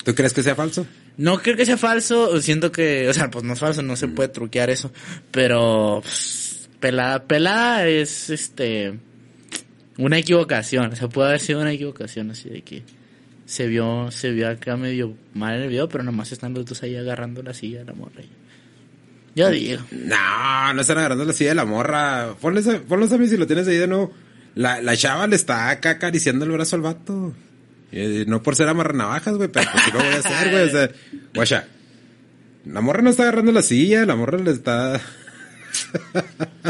[0.06, 0.88] ¿Tú crees que sea falso?
[1.18, 4.08] No creo que sea falso, siento que, o sea, pues no es falso, no se
[4.08, 4.90] puede truquear eso,
[5.32, 8.98] pero pues, pelada, pelada es este
[10.00, 12.84] una equivocación, o sea, puede haber sido una equivocación así de que
[13.46, 16.82] se vio, se vio acá medio mal en el video, pero nomás están los dos
[16.84, 18.22] ahí agarrando la silla de la morra.
[19.36, 19.82] Yo digo.
[19.92, 22.36] No, no están agarrando la silla de la morra.
[22.40, 24.14] Ponles a, ponlos a mí si lo tienes ahí de nuevo.
[24.56, 27.34] La, la chava le está acá acariciando el brazo al vato.
[27.92, 30.64] Eh, no por ser amarranavajas, güey, pero pues sí lo voy a hacer, güey.
[30.64, 30.90] O sea,
[31.34, 31.68] guacha.
[32.66, 35.02] La morra no está agarrando la silla, la morra le está...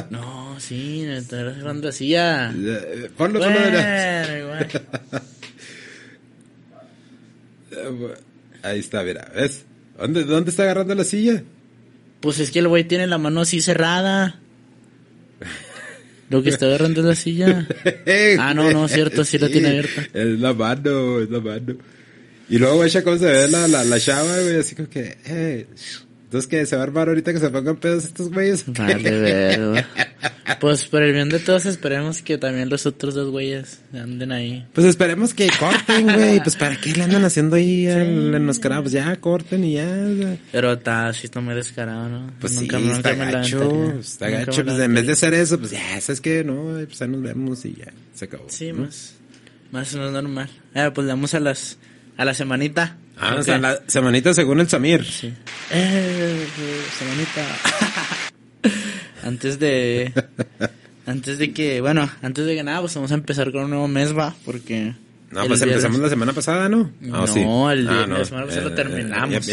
[0.09, 2.51] No, sí, me está agarrando la silla.
[2.51, 3.57] Eh, Ponlo, Bueno,
[4.37, 4.67] igual.
[8.63, 9.65] Ahí está, mira, ¿ves?
[9.97, 11.43] ¿Dónde, ¿Dónde está agarrando la silla?
[12.19, 14.39] Pues es que el güey tiene la mano así cerrada.
[16.29, 17.67] Lo que está agarrando es la silla.
[18.39, 20.07] Ah, no, no, cierto, sí la tiene abierta.
[20.13, 21.77] Es la mano, es la mano.
[22.49, 25.67] Y luego, güey, cómo se ve la, la, la chava, güey, así como que, eh,
[26.29, 28.63] Entonces, que ¿Se va a armar ahorita que se pongan pedos estos güeyes?
[28.67, 29.85] Vale, ver,
[30.59, 34.63] Pues por el bien de todos esperemos que también los otros dos güeyes anden ahí.
[34.73, 36.39] Pues esperemos que corten, güey.
[36.43, 38.83] Pues para qué le andan haciendo ahí al enmascarado.
[38.83, 40.37] Pues ya corten y ya.
[40.51, 42.31] Pero está, sí está muy descarado, ¿no?
[42.39, 43.93] Pues nunca, sí, está gacho.
[43.99, 44.63] Está gacho.
[44.63, 46.43] Pues en vez de hacer eso, pues ya, ¿sabes qué?
[46.43, 47.91] No, pues ahí nos vemos y ya.
[48.13, 48.45] Se acabó.
[48.49, 49.15] Sí, más.
[49.71, 50.49] Más no normal.
[50.75, 51.79] Ah, pues le damos a las,
[52.17, 52.97] a la semanita.
[53.19, 55.03] Ah, o sea, la semanita según el Samir.
[55.05, 55.33] Sí.
[55.71, 56.47] Eh,
[56.97, 57.45] semanita.
[59.23, 60.13] antes de...
[61.05, 63.87] Antes de que, bueno, antes de que nada, pues vamos a empezar con un nuevo
[63.87, 64.93] mes, va, porque...
[65.31, 66.91] No, pues empezamos la semana pasada, ¿no?
[67.03, 67.39] Ah, no, sí.
[67.39, 68.17] el día ah, no.
[68.19, 69.45] la semana pasada lo eh, terminamos.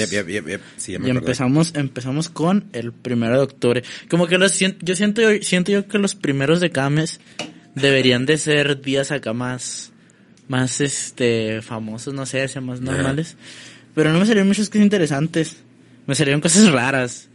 [0.76, 3.84] sí, y empezamos, empezamos con el primero de octubre.
[4.08, 7.20] Como que los siento, yo siento, siento yo que los primeros de cada mes
[7.74, 9.92] deberían de ser días acá más,
[10.48, 13.36] más este famosos, no sé, sea más normales.
[13.94, 15.56] Pero no me salieron muchas cosas interesantes.
[16.06, 17.28] Me salieron cosas raras.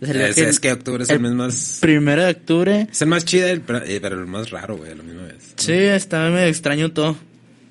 [0.00, 1.78] Es que, es que octubre es el, mes más...
[1.80, 2.88] Primero de octubre.
[2.90, 5.52] Es el más chido, eh, pero el más raro, güey, a la misma vez.
[5.56, 7.16] Sí, está medio extraño todo.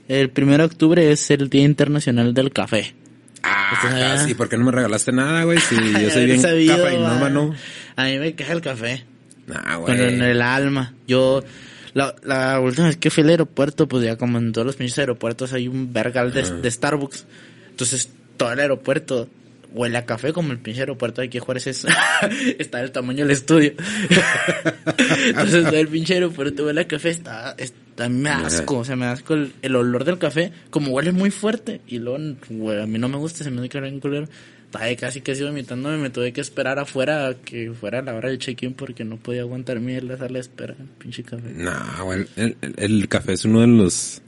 [0.08, 2.94] El primero de octubre es el Día Internacional del Café.
[3.42, 5.60] Ah, sí, ¿por qué no me regalaste nada, güey?
[5.60, 7.56] Si yo soy bien capa y no, mano.
[7.96, 9.06] A mí me queja el café.
[9.54, 9.96] Ah, güey.
[9.96, 10.94] Pero en el alma.
[11.08, 11.44] Yo,
[11.93, 14.99] la, la última vez que fui al aeropuerto, pues ya como en todos los pinches
[14.99, 17.25] aeropuertos hay un vergal de, de Starbucks.
[17.71, 19.28] Entonces, todo el aeropuerto
[19.71, 21.86] huele a café como el pinche aeropuerto de aquí Juárez es,
[22.60, 23.73] está del tamaño del estudio.
[25.28, 29.34] Entonces el pinche aeropuerto huele a café, está, está me asco, o sea, me asco
[29.34, 33.17] el, el, olor del café, como huele muy fuerte, y luego, a mí no me
[33.17, 34.28] gusta, se me hace que culero.
[34.72, 39.04] Casi casi vomitándome, me tuve que esperar afuera que fuera la hora del check-in porque
[39.04, 41.50] no podía aguantarme en la sala de espera, pinche café.
[41.56, 44.22] No, güey, el, el café es uno de los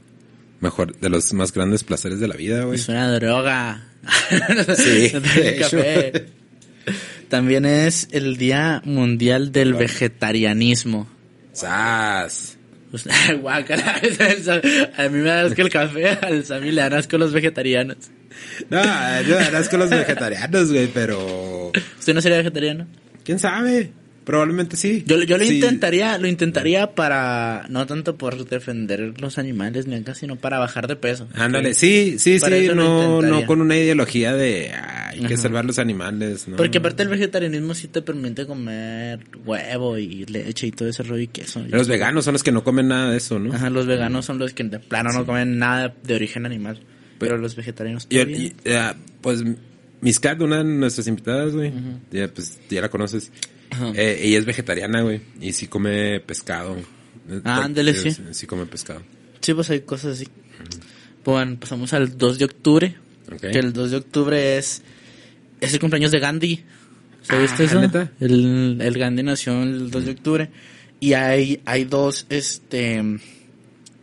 [0.62, 2.78] mejor, de los más grandes placeres de la vida, güey.
[2.78, 3.88] Es una droga.
[4.76, 5.12] Sí,
[7.28, 11.08] También es el Día Mundial del Vegetarianismo.
[11.52, 12.58] ¡Sas!
[12.90, 13.06] Pues,
[13.40, 14.00] guácala,
[14.98, 17.96] a mí me da asco el café, al Sammy le dan asco los vegetarianos.
[18.70, 18.82] No,
[19.22, 21.72] yo dan asco los vegetarianos, güey, pero...
[21.98, 22.86] ¿Usted no sería vegetariano?
[23.24, 23.92] ¿Quién sabe?
[24.24, 25.02] Probablemente sí.
[25.06, 30.14] Yo, yo lo intentaría, lo intentaría para, no tanto por defender los animales ni acá,
[30.14, 31.28] sino para bajar de peso.
[31.34, 36.46] Ándale, sí, sí, sí, no, no con una ideología de hay que salvar los animales.
[36.46, 36.56] ¿no?
[36.56, 41.22] Porque aparte el vegetarianismo sí te permite comer huevo y leche y todo ese rollo
[41.22, 41.64] y queso.
[41.68, 43.52] los veganos son los que no comen nada de eso, ¿no?
[43.52, 46.78] Ajá, los veganos son los que de plano no comen nada de origen animal.
[47.22, 48.54] Pero, los vegetarianos y, y,
[49.20, 49.44] pues
[50.02, 51.72] Miscat, una de nuestras invitadas, güey,
[52.10, 53.30] ya, pues, ya la conoces.
[53.94, 56.76] Eh, ella es vegetariana, güey, y sí come pescado.
[57.44, 58.10] Ah, ándale, sí.
[58.32, 58.46] sí.
[58.46, 59.00] come pescado.
[59.40, 60.28] Sí, pues hay cosas así.
[61.24, 62.96] Bueno, pasamos al 2 de octubre.
[63.40, 64.82] Que el 2 de octubre es,
[65.60, 66.64] es el cumpleaños de Gandhi.
[67.22, 67.80] ¿Sabiste ah, eso?
[67.80, 68.12] ¿neta?
[68.20, 70.50] El, el Gandhi nació el 2 de octubre.
[71.00, 72.98] Y hay, hay dos, este...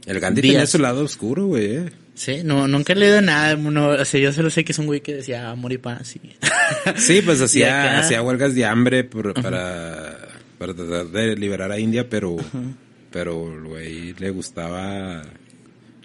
[0.05, 0.53] El Gandhi días.
[0.53, 1.86] tenía su lado oscuro, güey.
[2.19, 3.55] Sí, no, nunca he leído nada.
[3.55, 6.17] No, o sea, yo solo sé que es un güey que decía amor y paz.
[6.17, 6.19] Y...
[6.97, 10.27] sí, pues hacía, hacía huelgas de hambre por, para,
[10.58, 12.36] para tratar de liberar a India, pero,
[13.10, 15.21] pero el güey le gustaba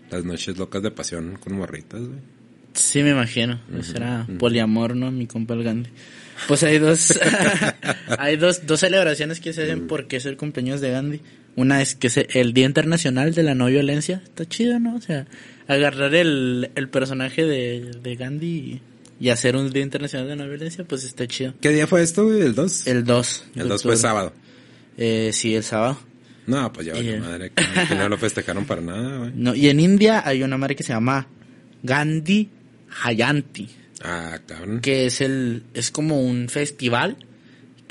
[0.09, 2.21] las noches locas de pasión con morritas, güey.
[2.75, 3.61] Sí, me imagino.
[3.93, 5.11] era poliamor, ¿no?
[5.11, 5.91] Mi compa el Gandhi.
[6.47, 7.19] Pues hay dos,
[8.19, 11.21] hay dos, dos celebraciones que se hacen porque es el cumpleaños de Gandhi.
[11.57, 14.23] Una es que es el Día Internacional de la No Violencia.
[14.23, 14.95] Está chido, ¿no?
[14.95, 15.27] O sea,
[15.69, 18.81] agarrar el, el personaje de, de Gandhi
[19.21, 21.55] y, hacer un Día Internacional de No Violencia, pues está chido.
[21.61, 22.43] ¿Qué día fue esto, güey?
[22.43, 22.87] ¿El 2?
[22.87, 23.45] El 2.
[23.57, 24.33] El 2 fue sábado.
[24.99, 25.99] Eh, sí, el sábado.
[26.47, 27.51] No, pues ya vaya madre,
[27.89, 29.33] que, no lo festejaron para nada, güey.
[29.35, 31.27] No, y en India hay una madre que se llama
[31.83, 32.51] Gandhi
[32.91, 33.71] Jayanti.
[34.03, 34.81] Ah, cabrón.
[34.81, 37.17] Que es el, es como un festival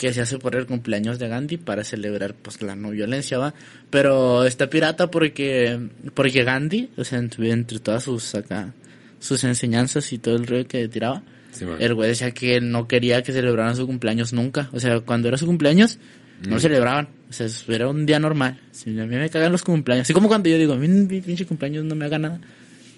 [0.03, 3.53] que se hace por el cumpleaños de Gandhi para celebrar pues la no violencia, va.
[3.89, 5.79] Pero está pirata porque,
[6.13, 8.73] porque Gandhi, o sea, entre, todas sus acá,
[9.19, 11.23] sus enseñanzas y todo el rollo que tiraba,
[11.79, 14.69] el güey decía que no quería que celebraran su cumpleaños nunca.
[14.73, 15.99] O sea, cuando era su cumpleaños,
[16.49, 16.59] no mm.
[16.59, 17.07] celebraban.
[17.29, 18.59] O sea, era un día normal.
[18.71, 20.05] Si a mí me cagan los cumpleaños.
[20.05, 22.41] Así como cuando yo digo, mi pinche cumpleaños no me haga nada.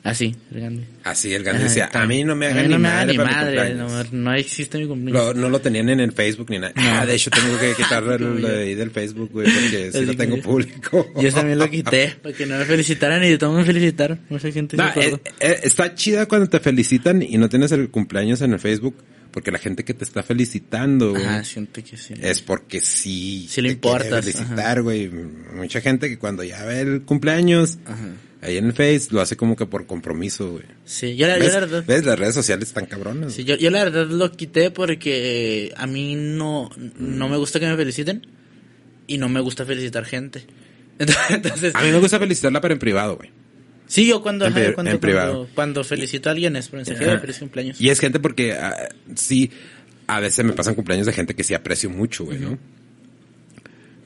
[0.05, 0.83] Así, el Gandhi.
[1.03, 3.75] Así, el Gandhi decía, a mí no me hagan ni, madre ni madre.
[4.11, 5.35] No, existe mi cumpleaños.
[5.35, 6.73] no lo tenían en el Facebook ni nada.
[6.75, 11.11] Ah, de hecho tengo que quitarlo el, del Facebook, güey, porque si lo tengo público.
[11.19, 14.19] Yo también lo quité, para que no me felicitaran y de todo me felicitaron.
[14.29, 18.53] Mucha gente eh, eh, Está chida cuando te felicitan y no tienes el cumpleaños en
[18.53, 18.95] el Facebook,
[19.35, 22.13] porque la gente que te está felicitando, güey, Ajá, siento que sí.
[22.21, 25.09] es porque sí, Sí le importas, felicitar, güey.
[25.09, 28.13] Mucha gente que cuando ya ve el cumpleaños, Ajá.
[28.41, 30.63] ahí en el Face, lo hace como que por compromiso, güey.
[30.85, 31.53] Sí, yo la, yo ¿Ves?
[31.53, 31.83] la verdad...
[31.85, 32.05] ¿Ves?
[32.05, 33.33] Las redes sociales están cabronas.
[33.33, 37.67] Sí, yo, yo la verdad lo quité porque a mí no, no me gusta que
[37.67, 38.25] me feliciten
[39.05, 40.45] y no me gusta felicitar gente.
[41.29, 43.31] Entonces, A mí me gusta felicitarla, pero en privado, güey.
[43.87, 45.33] Sí, yo cuando, En ajá, cuando, en privado.
[45.33, 47.13] cuando, cuando felicito a alguien es por mensaje Ajá.
[47.13, 47.81] de feliz cumpleaños.
[47.81, 49.51] Y es gente porque ah, sí,
[50.07, 52.57] a veces me pasan cumpleaños de gente que sí aprecio mucho, güey, ¿no?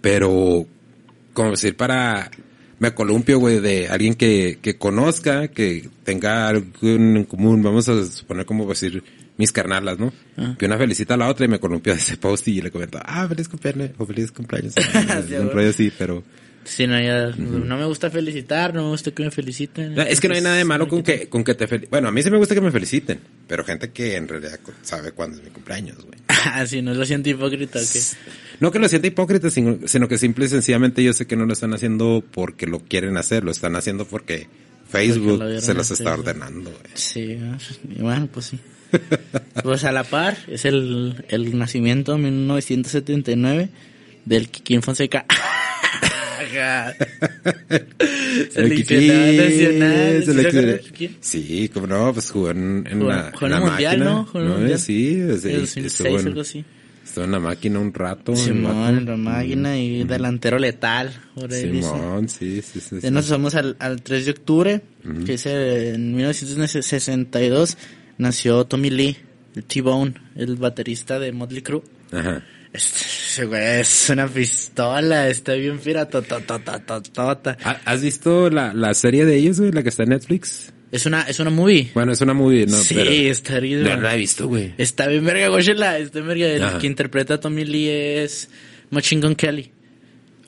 [0.01, 0.65] Pero,
[1.33, 2.31] como decir, para...
[2.79, 8.05] Me columpio, güey, de alguien que, que conozca, que tenga algo en común, vamos a
[8.05, 9.03] suponer como decir
[9.35, 10.13] mis carnalas, ¿no?
[10.37, 10.55] Ah.
[10.57, 12.97] Que una felicita a la otra y me columpio de ese post y le comento,
[13.03, 14.75] ah, feliz cumpleaños, o feliz cumpleaños.
[15.41, 16.23] Un rollo así, pero...
[16.69, 19.95] Sí, no, ya, no me gusta felicitar, no me gusta que me feliciten.
[19.95, 21.89] No, es que no hay nada de malo con que, con que te feliciten.
[21.89, 25.11] Bueno, a mí sí me gusta que me feliciten, pero gente que en realidad sabe
[25.11, 26.19] cuándo es mi cumpleaños, güey.
[26.45, 27.99] Ah, sí, no lo siento hipócrita, que
[28.59, 31.45] No que lo sienta hipócrita, sino, sino que simple y sencillamente yo sé que no
[31.45, 34.47] lo están haciendo porque lo quieren hacer, lo están haciendo porque
[34.87, 36.91] Facebook lo se los está ordenando, güey.
[36.93, 37.37] Sí.
[37.89, 38.59] Y bueno, pues sí.
[39.63, 43.69] Pues a la par, es el, el nacimiento en 1979
[44.29, 45.25] del Kikín Fonseca.
[48.51, 50.23] Seleccionado nacional.
[50.23, 51.17] ¿Sí te acuerdas del Kikín?
[51.19, 54.05] Sí, como no, pues jugó en, en Jugó- la, jugó en la el Mundial, máquina.
[54.15, 54.25] ¿no?
[54.25, 54.79] Jugó en el Mundial.
[54.79, 56.65] Sí, El estuvo 2006 en- algo así.
[57.05, 58.31] Estuvo en la máquina un rato.
[58.33, 61.11] el Simón, en la máquina y delantero letal.
[61.33, 61.89] Por ahí dice.
[61.89, 62.97] Simón, sí, sí, sí.
[63.01, 64.81] Ya nos vamos al, al 3 de octubre,
[65.25, 67.77] que es eh, en 1962,
[68.19, 69.17] nació Tommy Lee,
[69.55, 71.81] el T-Bone, el baterista de Motley Crue.
[72.11, 72.43] Ajá.
[72.71, 77.57] Este, güey es una pistola, está bien piratototototota.
[77.63, 79.71] ¿Ha- ¿Has visto la, la serie de ellos, güey?
[79.71, 80.71] La que está en Netflix.
[80.91, 81.91] Es una, es una movie.
[81.93, 82.77] Bueno, es una movie, ¿no?
[82.77, 83.83] sí, pero está bien.
[83.83, 84.73] no la he visto, güey.
[84.77, 86.73] Está bien verga, góchela, está bien verga.
[86.73, 88.49] El que interpreta a Tommy Lee es
[88.89, 89.71] Machine Gun Kelly.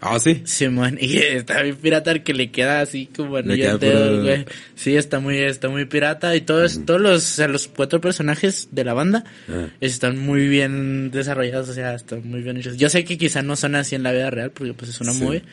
[0.04, 0.42] Ah, sí.
[0.46, 4.46] Simón, y está bien pirata el que le queda así como anillo dedo, güey.
[4.76, 8.70] Sí, está muy, está muy pirata y todos, todos los, o sea, los cuatro personajes
[8.72, 9.68] de la banda Ah.
[9.80, 12.78] están muy bien desarrollados, o sea, están muy bien hechos.
[12.78, 15.14] Yo sé que quizá no son así en la vida real porque pues es una
[15.14, 15.24] Sí.
[15.24, 15.44] movie,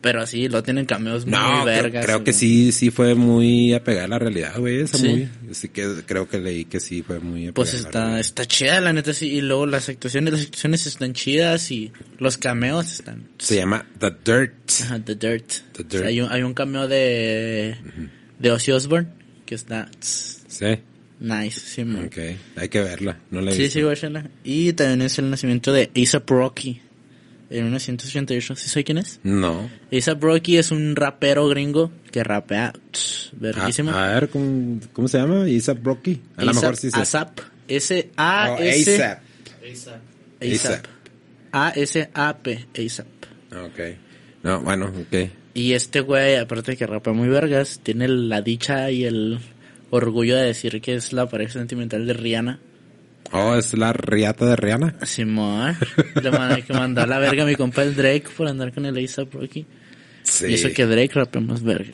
[0.00, 2.04] pero sí, lo tienen cameos muy No, creo, vergas.
[2.04, 2.34] creo que güey.
[2.38, 5.08] sí, sí fue muy apegada a la realidad, güey, esa Sí.
[5.08, 5.28] movie.
[5.50, 8.92] Así que creo que leí que sí fue muy apegada Pues está, está chida, la
[8.92, 9.28] neta, sí.
[9.28, 14.10] Y luego las actuaciones, las actuaciones están chidas y los cameos están Se llama The
[14.24, 14.52] Dirt.
[14.82, 15.48] Ajá, The Dirt.
[15.72, 16.04] The O sea, Dirt.
[16.06, 17.76] hay, un, hay un cameo de,
[18.38, 19.08] de Ozzy Osbourne
[19.46, 20.66] que está Sí.
[21.20, 22.06] nice, sí, man.
[22.06, 22.18] Ok,
[22.56, 23.18] hay que verla.
[23.30, 23.78] No la he Sí, visto.
[23.78, 24.30] sí, guáchala.
[24.44, 26.80] Y también es el nacimiento de A$AP Rocky
[27.50, 28.56] en 1988.
[28.56, 29.20] ¿Sí sabes quién es?
[29.22, 29.68] No.
[29.92, 33.32] A$AP Rocky es un rapero gringo que rapea tss,
[33.92, 35.48] A, ver, ¿cómo, cómo se llama?
[35.48, 36.20] Isaac Rocky.
[36.36, 37.00] A lo A$AP mejor sí sé.
[37.00, 37.40] ASAP.
[37.40, 39.04] Oh, S-A-S.
[39.04, 40.02] ASAP.
[40.40, 40.86] ASAP.
[41.52, 42.66] A-S-A-P.
[42.78, 43.06] ASAP.
[43.52, 43.80] Ok.
[44.42, 45.30] No, bueno, ok.
[45.54, 49.40] Y este güey, aparte de que rapea muy vergas, tiene la dicha y el
[49.90, 52.60] orgullo de decir que es la pareja sentimental de Rihanna.
[53.32, 54.96] Oh, es la riata de Rihanna.
[55.04, 55.76] Simón,
[56.20, 58.86] le mandó que mandó a la verga a mi compa el Drake por andar con
[58.86, 59.66] el A$AP Rocky.
[60.22, 60.46] Sí.
[60.48, 61.92] Y eso que Drake rapea más verga.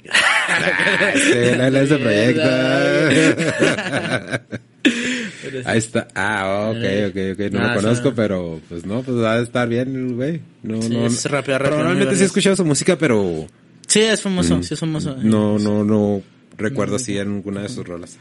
[0.49, 2.43] Ah, sí, la de ese proyecto.
[5.65, 6.09] Ahí está.
[6.15, 7.53] Ah, ok, ok, ok.
[7.53, 8.15] No Ah, lo conozco, sí.
[8.17, 10.41] pero pues no, pues va a estar bien el güey.
[10.63, 11.07] No, Sí, no.
[11.07, 13.47] es rapea, rapea Probablemente sí he escuchado su música, pero
[13.87, 15.17] Sí, es famoso, sí es famoso.
[15.17, 15.29] Mm.
[15.31, 16.23] no, no, no
[16.57, 18.19] recuerdo así en alguna de sus rolas.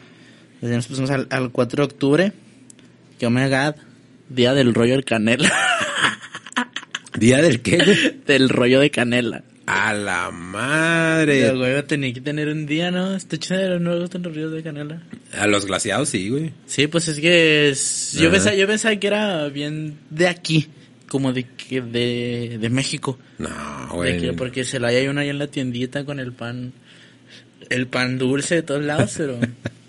[0.59, 2.31] Pues ya nos pusimos al, al 4 de octubre.
[3.19, 3.75] Que oh my god,
[4.29, 5.51] día del rollo del canela.
[7.17, 8.21] ¿Día del qué, güey?
[8.27, 9.43] del rollo de canela.
[9.67, 11.51] A la Pero, madre.
[11.55, 13.15] güey, tenía que tener un día, ¿no?
[13.15, 15.01] Está chido, no me gustan los rollos de canela.
[15.35, 16.51] A los glaciados sí, güey.
[16.67, 18.31] Sí, pues es que es- yo, Ajá.
[18.33, 20.67] pensaba, yo pensaba que era bien de aquí,
[21.07, 23.17] como de que de, de México.
[23.39, 24.35] No, De que- güey.
[24.35, 26.73] porque se la hay una ahí en la tiendita con el pan,
[27.69, 29.39] el pan dulce de todos lados, pero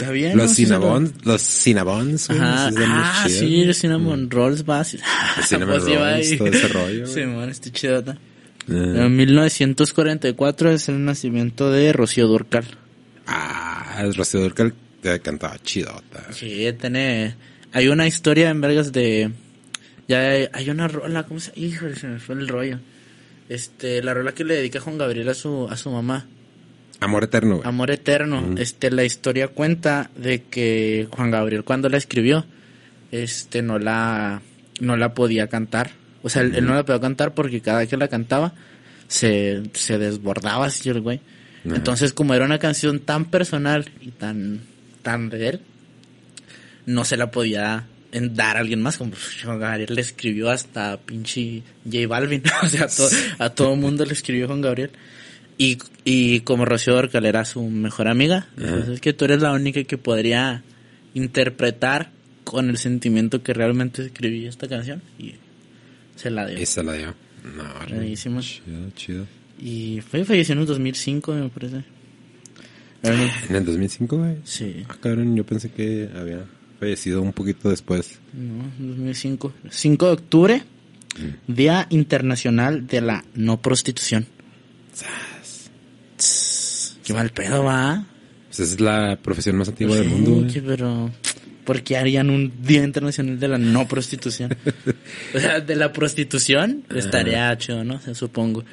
[0.00, 0.36] está bien.
[0.36, 2.30] Los cinnabons, los cinnabons.
[2.30, 4.94] Ajá, ah, sí, los cinnamon rolls vas.
[5.36, 7.06] Los cinnamon Pues rolls, todo ese rollo.
[7.06, 8.12] Sí, man, está chidota.
[8.68, 8.94] Eh.
[8.96, 12.64] En 1944 es el nacimiento de Rocío Durcal.
[13.26, 14.74] Ah, el Rocío Durcal
[15.22, 16.26] cantaba chidota.
[16.32, 17.34] Sí, tiene.
[17.72, 19.30] Hay una historia en Vergas de.
[20.08, 22.80] Ya hay, hay una rola, ¿cómo se Híjole, se me fue el rollo.
[23.48, 26.26] Este, la rola que le dedica Juan Gabriel a su, a su mamá.
[27.00, 27.68] Amor eterno, güey.
[27.68, 28.54] Amor Eterno.
[28.58, 32.44] Este, la historia cuenta de que Juan Gabriel cuando la escribió,
[33.10, 34.42] este, no la,
[34.80, 35.92] no la podía cantar.
[36.22, 38.52] O sea, él, él no la podía cantar porque cada vez que la cantaba,
[39.08, 41.20] se, se desbordaba así el güey.
[41.64, 44.60] Entonces, como era una canción tan personal y tan,
[45.02, 45.60] tan de él,
[46.86, 49.12] no se la podía en dar a alguien más, como
[49.44, 54.04] Juan Gabriel le escribió hasta pinche J Balvin, o sea, a, to- a todo mundo
[54.04, 54.90] le escribió Juan Gabriel.
[55.62, 59.52] Y, y como Rocío Dúrcal era su mejor amiga, pues es que tú eres la
[59.52, 60.62] única que podría
[61.12, 62.10] interpretar
[62.44, 65.34] con el sentimiento que realmente escribí esta canción y
[66.16, 66.56] se la dio.
[66.58, 67.14] Esa la dio.
[67.44, 67.94] No.
[67.94, 68.40] Buenísimo.
[68.40, 69.26] Chido, chido.
[69.58, 71.84] Y fue falleció en el 2005, me parece.
[73.02, 74.36] Era- En el 2005, güey.
[74.44, 76.46] Sí, Ah, cabrón, yo pensé que había
[76.78, 78.18] fallecido un poquito después.
[78.32, 79.52] no, 2005.
[79.68, 80.62] 5 de octubre,
[81.46, 84.26] Día Internacional de la No Prostitución.
[87.12, 88.04] Qué mal pedo va.
[88.48, 90.46] Pues esa es la profesión más antigua del Sí, mundo, güey.
[90.52, 91.10] que- pero
[91.64, 94.56] ¿por qué harían un Día Internacional de la No Prostitución?
[95.34, 97.94] o sea, de la prostitución estaría chido, ¿no?
[97.96, 98.64] O sea, supongo.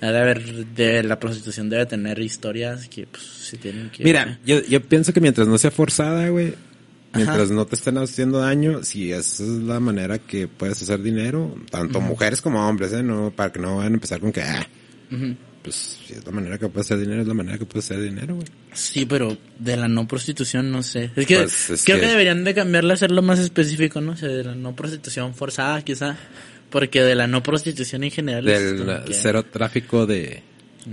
[0.00, 4.04] De haber, de la prostitución debe tener historias que pues se tienen que...
[4.04, 6.52] Mira, yo, yo pienso que mientras no sea forzada, güey,
[7.14, 11.54] mientras no te estén haciendo daño, si esa es la manera que puedes hacer dinero,
[11.70, 13.02] tanto mujeres como hombres, ¿eh?
[13.02, 14.66] No, para que no vayan a empezar con que, ah,
[15.10, 15.36] Ujú.
[15.64, 18.02] Pues si es la manera que puedes hacer dinero, es la manera que puedes hacer
[18.04, 18.46] dinero, güey.
[18.74, 21.10] Sí, pero de la no prostitución no sé.
[21.16, 22.08] Es que Pues, es creo que- que...
[22.08, 24.12] deberían de cambiarle a hacerlo más específico, ¿no?
[24.12, 26.16] O sea, de la no prostitución forzada, quizá.
[26.70, 30.42] Porque de la no prostitución en general es Del que- cero tráfico de...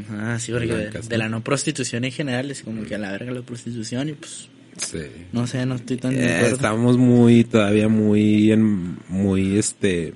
[0.10, 3.32] Ajá, sí, porque de, la no prostitución en general es como que a la verga
[3.32, 4.48] la prostitución y pues
[4.78, 5.00] Sí.
[5.34, 6.56] no sé, no estoy tan de Eh, acuerdo.
[6.56, 10.14] estamos muy, todavía muy, en, muy, este,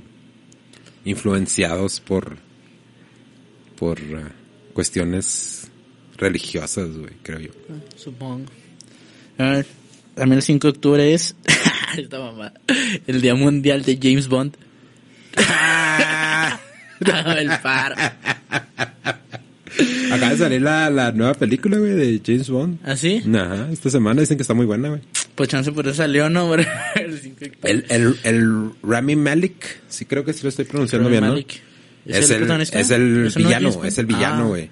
[1.04, 2.38] influenciados por,
[3.78, 4.00] por
[4.76, 5.68] cuestiones
[6.18, 7.52] religiosas, güey, creo yo.
[7.96, 8.46] Supongo.
[9.40, 9.64] Ah,
[10.14, 11.36] También el 5 de octubre es
[11.98, 12.54] esta mamá,
[13.08, 14.56] el Día Mundial de James Bond.
[17.00, 17.96] el paro.
[20.12, 22.80] Acaba de salir la, la nueva película, güey, de James Bond.
[22.84, 23.24] ¿Ah, sí?
[23.34, 25.02] Ajá, esta semana dicen que está muy buena, güey.
[25.36, 26.54] Pues chance por eso salió, ¿no?
[26.56, 27.84] El 5 de octubre.
[27.90, 31.75] El, el, Rami Malek, sí creo que sí lo estoy pronunciando Rami bien, ¿no?
[32.06, 34.48] ¿Es Es el es el ¿Eso no es villano, es el villano, Ah.
[34.48, 34.70] güey.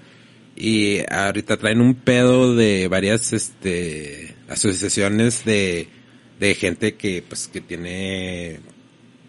[0.55, 5.87] Y ahorita traen un pedo de varias, este, asociaciones de,
[6.39, 8.59] de gente que, pues, que tiene,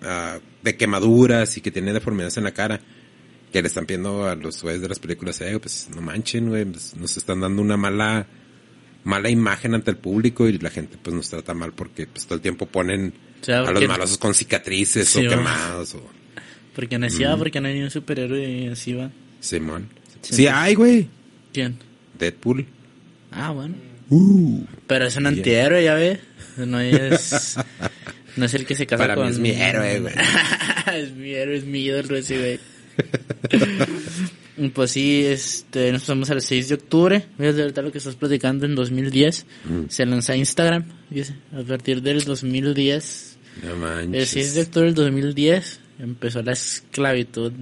[0.03, 2.81] ah, de quemaduras y que tiene deformidades en la cara.
[3.53, 6.65] Que le están pidiendo a los güeyes de las películas, eh, pues, no manchen, güey,
[6.67, 8.27] pues, nos están dando una mala,
[9.05, 12.35] mala imagen ante el público y la gente, pues, nos trata mal porque, pues, todo
[12.35, 16.03] el tiempo ponen O sea, a los malosos con cicatrices Sí, o quemados o...
[16.75, 19.11] Porque no decía, porque no hay un superhéroe así va.
[19.41, 19.89] Simón.
[20.23, 21.09] Sí, Sí, hay, güey.
[21.53, 21.77] ¿Quién?
[22.19, 22.67] Deadpool.
[23.31, 23.75] Ah, bueno.
[24.11, 24.65] Uh.
[24.87, 26.21] Pero es un antihéroe, ya ves.
[26.57, 27.57] No es.
[28.37, 29.31] No es el que se casa Para mí con.
[29.31, 30.15] es mi héroe, güey.
[30.97, 32.61] es mi héroe, es mi ídolo ese, güey.
[34.75, 37.25] pues sí, este, nos pasamos al 6 de octubre.
[37.39, 39.47] A ahorita lo que estás platicando en 2010.
[39.67, 39.83] Mm.
[39.89, 40.85] Se lanza Instagram.
[41.11, 43.37] fíjese, A partir del 2010.
[43.63, 44.31] No El manches.
[44.31, 47.53] 6 de octubre del 2010 empezó la esclavitud.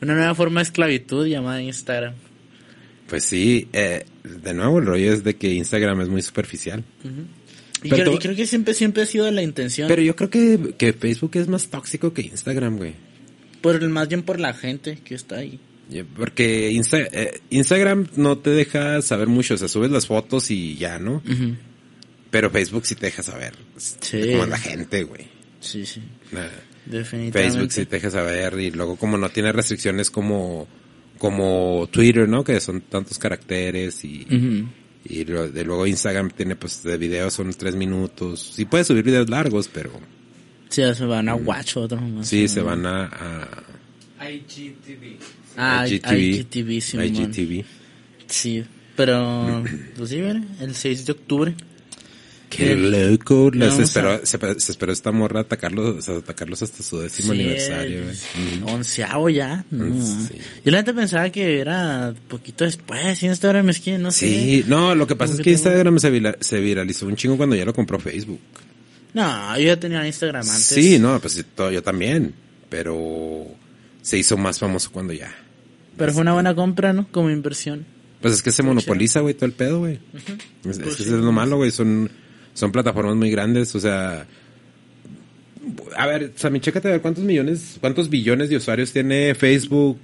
[0.00, 2.14] Una nueva forma de esclavitud llamada Instagram.
[3.08, 6.84] Pues sí, eh, de nuevo el rollo es de que Instagram es muy superficial.
[7.82, 9.88] Y, Pero creo, tú- y creo que siempre, siempre ha sido la intención.
[9.88, 12.94] Pero yo creo que, que Facebook es más tóxico que Instagram, güey.
[13.62, 15.58] por el, más bien por la gente que está ahí.
[16.16, 20.76] Porque Insta- eh, Instagram no te deja saber mucho, o sea, subes las fotos y
[20.76, 21.22] ya, ¿no?
[22.30, 24.20] Pero Facebook sí te deja saber Sí.
[24.32, 25.26] cómo es la gente, güey.
[25.60, 26.02] Sí, sí.
[26.30, 26.52] Nada.
[26.90, 27.40] Definitivamente.
[27.42, 30.66] Facebook sí te deja saber y luego como no tiene restricciones como
[31.18, 32.44] como Twitter, ¿no?
[32.44, 34.26] Que son tantos caracteres y
[35.04, 38.52] y lo- de luego Instagram tiene pues de videos son tres minutos.
[38.54, 39.90] Sí puedes subir videos largos, pero
[40.68, 42.28] Sí, se van a Watch o otro más.
[42.28, 43.04] sí se van a,
[44.18, 45.16] a IGTV.
[45.56, 47.64] Ah, IGTV, IGTV.
[48.26, 48.64] Sí,
[48.96, 49.64] pero,
[49.96, 51.54] pues sí, mira, el 6 de octubre.
[52.50, 53.50] Qué loco.
[53.52, 56.98] Les vamos esperó, a- se, se esperó esta morra atacarlos, o sea, atacarlos hasta su
[57.00, 58.24] décimo Sí, aniversario, es
[58.62, 58.70] Ujú.
[58.70, 59.64] Onceavo ya.
[59.70, 59.84] No.
[60.02, 60.38] Sí.
[60.64, 63.22] Yo la neta pensaba que era poquito después.
[63.22, 64.28] Instagram es que no sé.
[64.28, 67.36] Sí, no, lo que pasa es que que Instagram se, vira- se viralizó un chingo
[67.36, 68.40] cuando ya lo compró Facebook.
[69.14, 70.64] No, yo ya tenía Instagram antes.
[70.64, 72.34] Sí, no, pues yo también,
[72.70, 73.46] pero
[74.02, 75.34] se hizo más famoso cuando ya.
[75.96, 77.08] Pero fue una buena compra, ¿no?
[77.10, 77.84] Como inversión.
[78.20, 79.98] Pues es que se monopoliza, güey, todo el pedo, güey.
[80.64, 81.08] Es, es Pues que sí.
[81.10, 82.10] es lo malo, güey, son,
[82.58, 84.26] son plataformas muy grandes, o sea...
[85.96, 89.98] A ver, Sammy, chécate a ver cuántos millones, cuántos billones de usuarios tiene Facebook,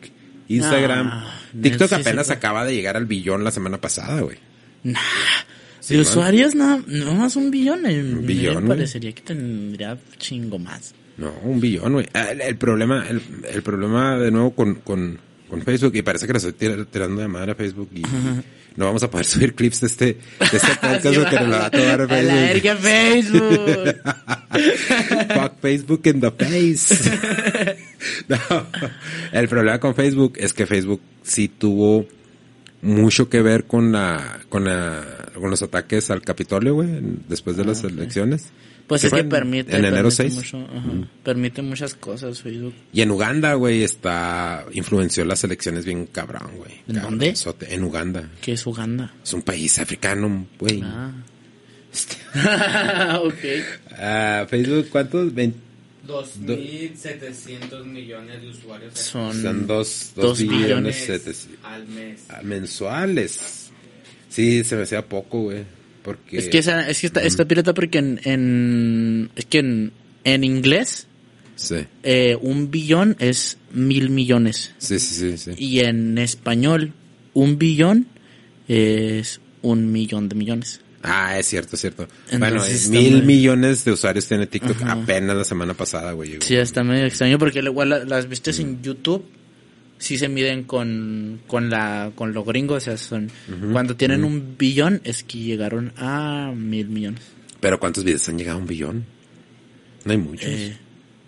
[0.48, 1.08] Instagram.
[1.10, 2.32] Ah, TikTok sí, apenas sí.
[2.34, 4.36] acaba de llegar al billón la semana pasada, güey.
[4.82, 4.98] Nah.
[5.88, 7.86] De usuarios, no, no más un billón.
[7.86, 10.94] eh, Un billón, parecería que tendría chingo más.
[11.16, 12.06] No, un billón, güey.
[12.14, 16.26] Ah, El, el problema, el, el problema de nuevo con, con, con Facebook, y parece
[16.26, 18.02] que le estoy tir- tirando de madre a Facebook y
[18.76, 21.58] no vamos a poder subir clips de este, de este podcast Sí, porque nos la
[21.58, 22.78] va a tomar Facebook.
[22.80, 23.96] Facebook.
[25.34, 27.10] Fuck Facebook in the face.
[28.28, 28.38] no,
[29.32, 32.06] el problema con Facebook es que Facebook sí tuvo
[32.82, 35.02] mucho que ver con la, con la,
[35.34, 36.88] con los ataques al Capitolio, güey,
[37.28, 38.50] después de las elecciones.
[38.86, 39.70] Pues ¿Qué es que en- permite.
[39.72, 40.34] En enero permite 6.
[40.34, 42.74] mucho, ajá, Permite muchas cosas Facebook.
[42.92, 46.72] Y en Uganda, güey, está, influenció las elecciones bien cabrón, güey.
[46.88, 47.26] ¿En dónde?
[47.26, 47.74] Cabronzote.
[47.74, 48.28] En Uganda.
[48.42, 49.14] Que es Uganda.
[49.22, 50.82] Es un país africano, güey.
[50.84, 51.12] Ah.
[53.22, 53.34] ok.
[53.98, 55.32] Ah, Facebook, ¿cuántos?
[55.34, 55.54] Vein-
[56.06, 59.32] 2.700 millones de usuarios Son.
[59.42, 61.48] Son dos, dos dos billones billones.
[61.62, 62.20] al mes.
[62.28, 63.70] ah, mensuales.
[64.28, 65.64] Sí, se me hacía poco, güey.
[66.04, 66.38] Porque...
[66.38, 69.92] Es que, esa- es que está, está pirata porque en, en- es que en,
[70.22, 71.08] en inglés
[71.56, 75.38] Sí, eh, un billón es mil millones sí, sí, sí.
[75.38, 75.50] sí.
[75.56, 76.92] y en español
[77.32, 78.06] un billón
[78.68, 80.80] es un millón de millones.
[81.02, 82.08] Ah, es cierto, es cierto.
[82.30, 84.92] Entonces bueno, mil millones de usuarios tiene TikTok Ajá.
[84.92, 86.38] apenas la semana pasada, güey.
[86.40, 89.24] Sí, está medio extraño porque igual la- las vistas en YouTube
[89.98, 93.30] sí se miden con, con la con los gringos, o sea, son
[93.72, 97.22] cuando tienen un billón es que llegaron a mil millones.
[97.60, 99.04] Pero ¿cuántos videos han llegado a un billón?
[100.04, 100.46] No hay muchos.
[100.50, 100.76] Eh,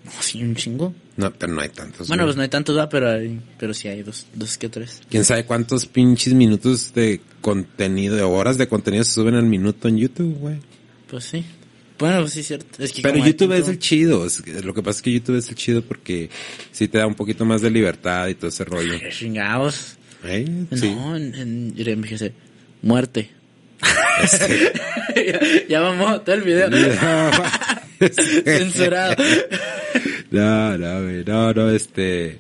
[0.04, 0.94] no, sí, un chingo.
[1.16, 2.08] No, pero no hay tantos.
[2.08, 2.28] Bueno, güey.
[2.28, 5.00] pues no hay tantos, pero hay- pero sí hay dos, dos que tres.
[5.08, 9.88] ¿Quién sabe cuántos pinches minutos de contenido, de horas de contenido se suben al minuto
[9.88, 10.56] en YouTube, güey?
[11.08, 11.42] Pues sí.
[11.98, 12.82] Bueno, sí cierto.
[12.82, 14.26] Es que Pero YouTube es el chido.
[14.26, 16.28] es que- lo que pasa es que YouTube es el chido porque
[16.72, 18.98] sí te da un poquito más de libertad y todo ese rollo.
[19.00, 19.96] Qué chingados.
[20.24, 20.44] ¿Eh?
[20.74, 20.94] Sí.
[20.94, 22.32] No, en, en, en- fíjese,
[22.82, 23.30] muerte.
[24.22, 24.72] Este.
[25.14, 26.68] ya, ya vamos todo el video.
[28.44, 29.16] Censurado.
[30.30, 32.38] No, no, no, no, este...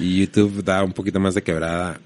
[0.00, 2.00] Y YouTube da un poquito más de quebrada.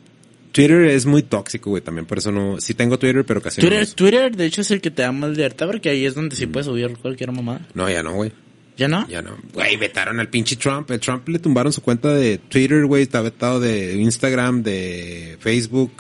[0.53, 2.61] Twitter es muy tóxico, güey, también por eso no...
[2.61, 3.95] Sí tengo Twitter, pero casi Twitter, no.
[3.95, 6.39] Twitter, de hecho, es el que te da más libertad porque ahí es donde Mm.
[6.39, 7.67] sí puedes subir cualquier mamada.
[7.75, 8.33] No, ya no, güey.
[8.77, 9.07] ¿Ya no?
[9.09, 9.37] Ya no.
[9.53, 10.91] Güey, vetaron al pinche Trump.
[10.91, 13.03] El Trump le tumbaron su cuenta de Twitter, güey.
[13.03, 15.93] Está vetado de Instagram, de Facebook,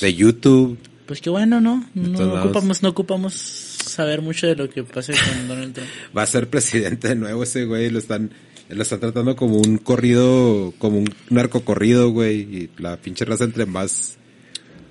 [0.00, 0.78] de YouTube.
[1.06, 1.84] Pues qué bueno, ¿no?
[1.94, 5.88] No ocupamos, no ocupamos saber mucho de lo que pasa con Donald Trump.
[6.16, 7.90] Va a ser presidente de nuevo ese güey.
[7.90, 8.30] Lo están,
[8.70, 12.40] lo están tratando como un corrido, como un narcocorrido, güey.
[12.40, 14.16] Y la pinche raza entre más,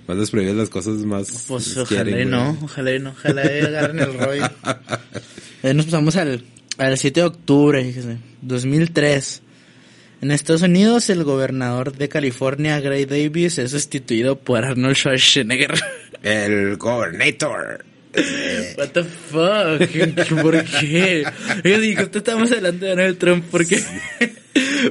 [0.07, 1.45] más les prohíbes las cosas más.
[1.47, 2.25] Pues ojalá quieren, y güey.
[2.25, 4.49] no, ojalá y no, ojalá y agarren el rollo.
[5.63, 6.43] Ahí nos pasamos al,
[6.77, 9.41] al 7 de octubre, fíjese, 2003.
[10.21, 15.79] En Estados Unidos, el gobernador de California, Gray Davis, es sustituido por Arnold Schwarzenegger.
[16.23, 17.85] El gobernator.
[18.77, 20.41] What the fuck?
[20.41, 21.23] ¿Por qué?
[21.63, 23.79] Oiga, digo, estamos hablando de Donald Trump porque,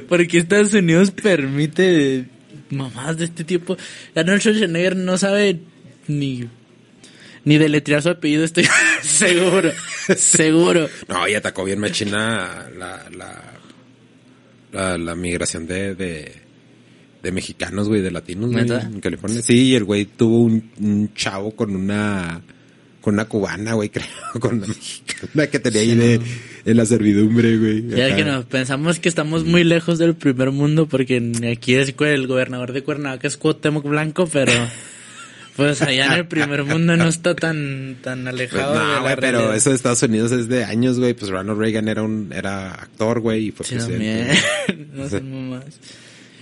[0.07, 2.25] porque Estados Unidos permite
[2.69, 3.77] mamás de este tipo.
[4.15, 5.59] Arnold Schwarzenegger no sabe
[6.07, 6.47] ni,
[7.43, 8.67] ni deletrear su apellido, estoy
[9.01, 9.71] seguro,
[10.15, 10.89] seguro.
[11.07, 13.59] No, y atacó bien machina la, la,
[14.71, 16.31] la, la migración de, de,
[17.21, 18.65] de mexicanos, güey, de latinos, güey,
[19.01, 19.41] California.
[19.41, 22.41] Sí, y el güey tuvo un, un chavo con una,
[23.01, 24.05] con una cubana, güey, creo,
[24.39, 26.19] con una mexicana que tenía ahí de,
[26.65, 27.87] en la servidumbre, güey.
[27.89, 32.27] Ya que nos pensamos que estamos muy lejos del primer mundo porque aquí es el
[32.27, 34.51] gobernador de Cuernavaca es Cuauhtémoc Blanco, pero
[35.55, 38.99] pues allá en el primer mundo no está tan tan Pues alejado de no, la
[39.01, 41.13] güey, pero eso de Estados Unidos es de años, güey.
[41.13, 44.37] Pues Ronald Reagan era un, era actor, güey, y fue Sí, presidente.
[44.67, 44.89] también.
[44.93, 45.65] no son mamás.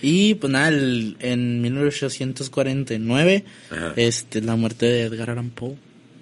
[0.03, 3.93] Y pues nada, el- en 1849, Ajá.
[3.95, 5.75] este, la muerte de Edgar Allan Poe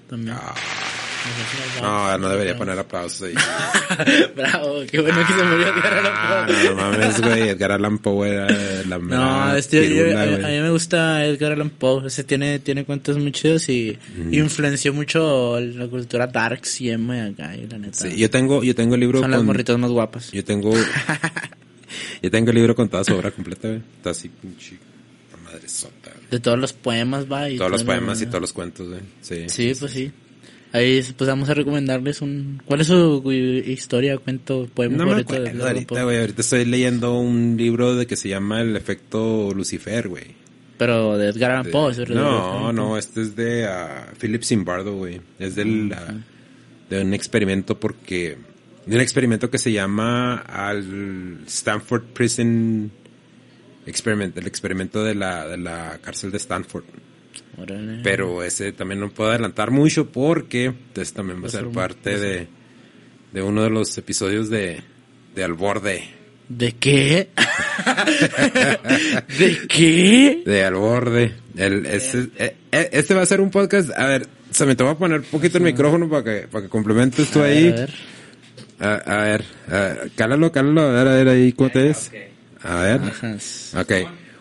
[0.09, 0.35] también.
[1.81, 3.33] Ah, no, no debería poner aplausos ahí.
[4.35, 6.63] Bravo, qué bueno que se murió Edgar Allan Ah, Poe.
[6.69, 7.49] no, mames, güey.
[7.49, 8.47] Edgar Allan Poe era
[8.87, 12.05] la No, este, yo- a, a mí me gusta Edgar Allan Poe.
[12.07, 13.97] Ese tiene, tiene cuentos muy chidos y
[14.31, 17.93] influenció mucho la cultura dark y acá, y la neta.
[18.07, 20.31] Sí, yo tengo, yo tengo el libro Son las morritas más guapas.
[20.31, 20.73] yo tengo,
[22.21, 23.81] yo tengo el libro con toda su obra completa, güey.
[23.97, 24.77] Está así, pinche,
[25.65, 26.29] la madre sota, güey.
[26.31, 27.49] De todos los poemas, va.
[27.49, 29.01] Y Todos los poemas y todos los cuentos, güey.
[29.21, 29.49] Sí.
[29.49, 30.11] Sí, pues sí.
[30.75, 32.61] Ahí pues vamos a recomendarles un...
[32.65, 36.19] ¿Cuál es su historia, cuento, poema No me de acuerdo ahorita, güey.
[36.19, 40.35] Ahorita estoy leyendo un libro de que se llama El efecto Lucifer, güey.
[40.77, 41.93] Pero de Edgar Allan Poe.
[41.93, 45.21] de No, no, este es de ah, Philip Zimbardo, güey.
[45.39, 46.13] Es del, ah,
[46.89, 48.37] de un experimento porque...
[48.85, 52.91] De un experimento que se llama al Stanford Prison
[53.85, 56.83] Experiment, el experimento de la, de la cárcel de Stanford.
[57.57, 58.01] Órale.
[58.03, 62.19] Pero ese también no puedo adelantar mucho porque este también va a Va ser parte
[62.19, 62.47] de,
[63.31, 64.81] de uno de los episodios de,
[65.35, 66.03] de Al Borde.
[66.49, 67.29] ¿De qué?
[69.39, 70.43] ¿De qué?
[70.45, 71.33] De Al Borde.
[71.55, 73.91] El, este, este va a ser un podcast.
[73.97, 76.63] A ver, se me te voy a poner un poquito el micrófono para que, para
[76.63, 77.69] que complementes tú ahí.
[77.69, 77.93] a ver.
[78.79, 82.11] a, a ver, a, cálalo, cálalo, a ver, a ver ahí cómo te ves.
[82.61, 83.01] A ver.
[83.01, 83.37] Ajá.
[83.79, 83.91] Ok,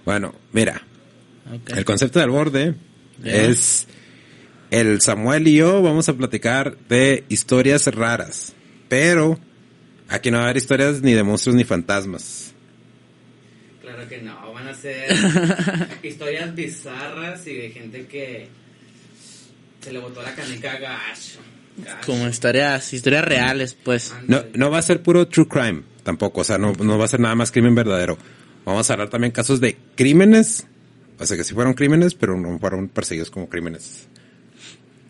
[0.05, 0.83] bueno, mira,
[1.69, 2.75] el concepto del borde
[3.23, 3.87] es
[4.71, 8.55] el Samuel y yo vamos a platicar de historias raras,
[8.89, 9.39] pero
[10.09, 12.53] aquí no va a haber historias ni de monstruos ni fantasmas.
[13.81, 15.11] Claro que no, van a ser
[16.03, 18.49] historias bizarras y de gente que
[19.81, 21.41] se le botó la canica gacho.
[21.77, 22.07] gacho.
[22.07, 24.15] Como historias, historias reales, pues.
[24.27, 27.09] No, no va a ser puro true crime tampoco, o sea, no, no va a
[27.09, 28.16] ser nada más crimen verdadero.
[28.64, 30.66] Vamos a hablar también casos de crímenes,
[31.18, 34.07] o sea que sí fueron crímenes, pero no fueron perseguidos como crímenes.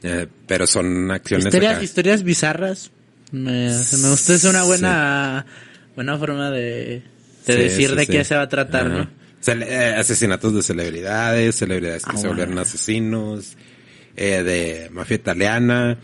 [0.02, 1.82] Eh, pero son acciones Historias, acá.
[1.84, 2.90] historias bizarras.
[3.32, 5.44] Me, se me gusta, es una buena,
[5.96, 7.02] buena forma de,
[7.46, 8.94] de Sí, decir sí, de qué se va a tratar, Ajá.
[8.94, 9.24] ¿no?
[9.62, 13.56] Eh, asesinatos de celebridades, celebridades que Ah, se volvieron asesinos,
[14.16, 15.98] eh, de mafia italiana,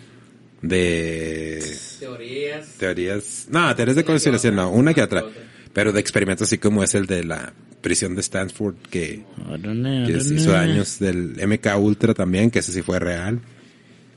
[0.63, 1.63] de
[1.99, 2.67] Teorías.
[2.79, 5.25] teorías, no, teorías de conspiración, no, una que otra,
[5.73, 9.23] pero de experimentos así como es el de la prisión de Stanford que,
[10.07, 13.41] que se hizo daños del MK Ultra también, que ese sí fue real.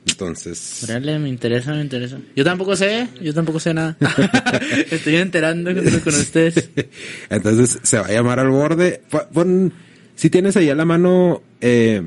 [0.05, 2.17] Entonces, Órale, me interesa, me interesa.
[2.35, 3.95] Yo tampoco sé, yo tampoco sé nada.
[4.91, 6.69] Estoy enterando con, con ustedes.
[7.29, 9.01] entonces se va a llamar al borde.
[9.09, 9.73] Pon- pon-
[10.15, 12.01] si tienes ahí a la mano eh,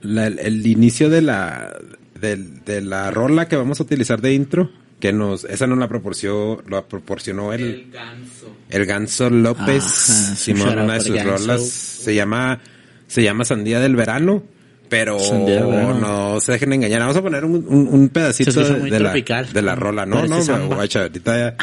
[0.00, 1.78] la- el, el inicio de la
[2.20, 5.88] del- de, la rola que vamos a utilizar de intro, que nos esa nos la
[5.88, 8.56] proporcionó, lo proporcionó el El ganso.
[8.70, 11.30] el Ganso López, Ajá, Simón, una de sus Ganso.
[11.36, 12.60] rolas se llama
[13.06, 14.42] se llama Sandía del Verano,
[14.88, 16.00] pero Sandía del Verano.
[16.34, 17.00] no se dejen engañar.
[17.00, 20.06] Vamos a poner un, un, un pedacito de, de la, de la rola.
[20.06, 21.56] No, Parece no, guacha, ahorita ya,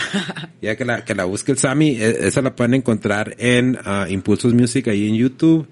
[0.62, 4.06] ya que la, que la busque el Sammy, eh, esa la pueden encontrar en ah,
[4.10, 5.68] Impulsos Music ahí en YouTube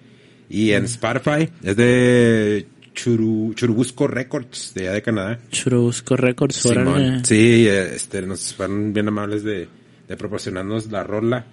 [0.50, 0.74] y Mm.
[0.76, 1.50] en Spotify.
[1.64, 5.40] Es de Churu, Churubusco Records de allá de Canadá.
[5.50, 6.56] Churubusco Records.
[6.58, 7.24] Simón.
[7.26, 9.68] Sí, este, nos fueron bien amables de,
[10.08, 11.46] de proporcionarnos la rola.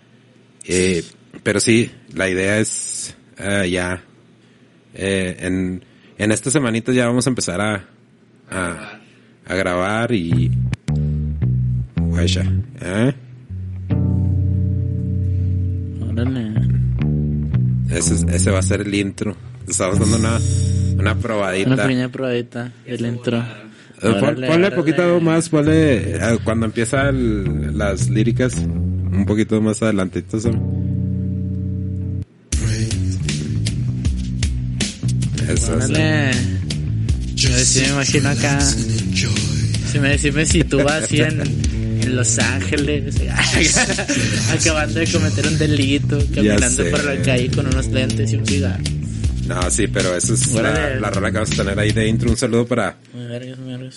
[0.64, 1.04] Eh,
[1.42, 4.02] pero sí, la idea es eh, ya
[4.94, 5.84] eh, en,
[6.18, 7.88] en estas semanitas ya vamos a empezar a,
[8.50, 9.00] a,
[9.46, 10.50] a grabar y...
[11.96, 12.42] Guacha,
[12.80, 13.14] ¿eh?
[16.10, 16.52] Órale.
[17.90, 19.36] Ese, es- ese va a ser el intro.
[19.66, 20.38] Estamos dando una,
[20.98, 21.70] una probadita.
[21.74, 23.38] Una pequeña probadita del intro.
[23.38, 23.44] Eh,
[24.20, 24.70] pon- ponle órale.
[24.72, 30.38] poquito más, ponle eh, cuando empieza el- las líricas, un poquito más adelantito.
[30.40, 30.78] son.
[35.48, 35.92] Eso, sí.
[35.92, 36.30] Órale.
[37.82, 38.60] Me imagino acá.
[38.60, 41.40] Si me, si me sitúa así en,
[42.02, 43.16] en Los Ángeles,
[44.52, 48.82] acabando de cometer un delito, caminando por la calle con unos lentes y un cigarro.
[49.48, 52.30] No, sí, pero esa es la, la rola que vamos a tener ahí de intro.
[52.30, 52.96] Un saludo para,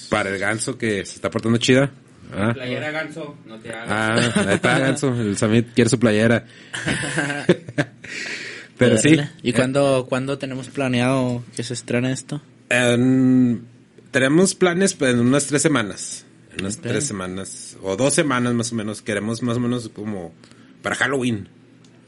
[0.10, 1.92] para el ganso que se está portando chida.
[2.34, 3.88] Ah, Playera ganso, no te hagas.
[3.90, 5.14] ah ahí está ganso.
[5.14, 6.46] El Samit quiere su playera.
[8.78, 9.18] pero sí.
[9.44, 12.42] ¿Y cuándo, cuándo tenemos planeado que se estrene esto?
[12.70, 13.66] En-
[14.12, 16.26] tenemos planes pues, en unas tres semanas.
[16.54, 17.78] En unas tres semanas.
[17.82, 19.02] O dos semanas más o menos.
[19.02, 20.34] Queremos más o menos como
[20.82, 21.48] para Halloween.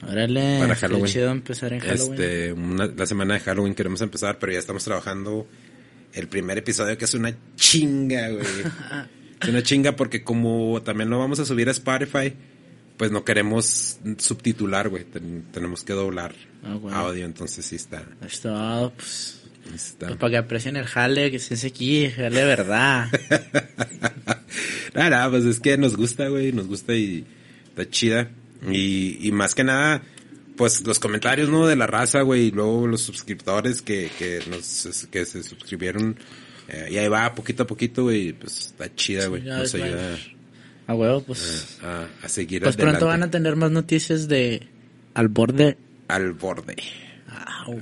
[0.07, 1.05] Órale, Para qué Halloween.
[1.05, 2.13] chido empezar en Halloween.
[2.13, 5.47] Este, una- la semana de Halloween queremos empezar, pero ya estamos trabajando
[6.13, 8.43] el primer episodio que es una chinga, güey.
[9.41, 12.33] es una chinga porque como también lo vamos a subir a Spotify,
[12.97, 15.03] pues no queremos subtitular, güey.
[15.05, 16.33] Ten- tenemos que doblar
[16.63, 18.03] Ah, audio, entonces sí está.
[18.25, 19.41] Esto, pues,
[19.73, 20.07] está.
[20.07, 23.07] pues, para que aprecien el jale, que se hace aquí, jale de verdad.
[24.93, 27.25] Nada, pues es que nos gusta, güey, nos gusta y
[27.69, 28.29] está chida.
[28.71, 30.01] Y, y más que nada,
[30.55, 31.65] pues los comentarios, ¿no?
[31.67, 36.17] De la raza, güey, y luego los suscriptores que, que nos, que se suscribieron.
[36.69, 39.41] eh, y ahí va, poquito a poquito, güey, pues está chida, güey.
[39.43, 40.17] nos ayuda
[40.87, 41.77] A huevo, pues.
[41.83, 42.99] a, a seguir Pues adelante.
[42.99, 44.67] pronto van a tener más noticias de
[45.13, 45.77] al borde.
[46.07, 46.75] Al borde.
[47.65, 47.79] Au.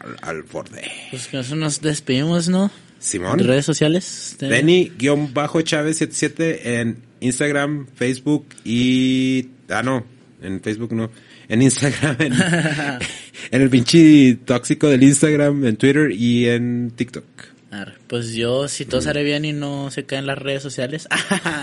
[0.00, 0.82] Al, al borde.
[1.10, 2.70] Pues con eso nos despedimos, ¿no?
[3.00, 3.38] Simón.
[3.38, 4.36] Redes sociales.
[4.40, 9.50] de- Denny-Chávez77 en Instagram, Facebook y...
[9.68, 10.04] Ah, no,
[10.42, 11.10] en Facebook no.
[11.48, 12.32] En Instagram, en,
[13.50, 17.24] en el pinche tóxico del Instagram, en Twitter y en TikTok.
[17.70, 21.06] Arre, Pues yo, si todo sale bien y no se caen las redes sociales,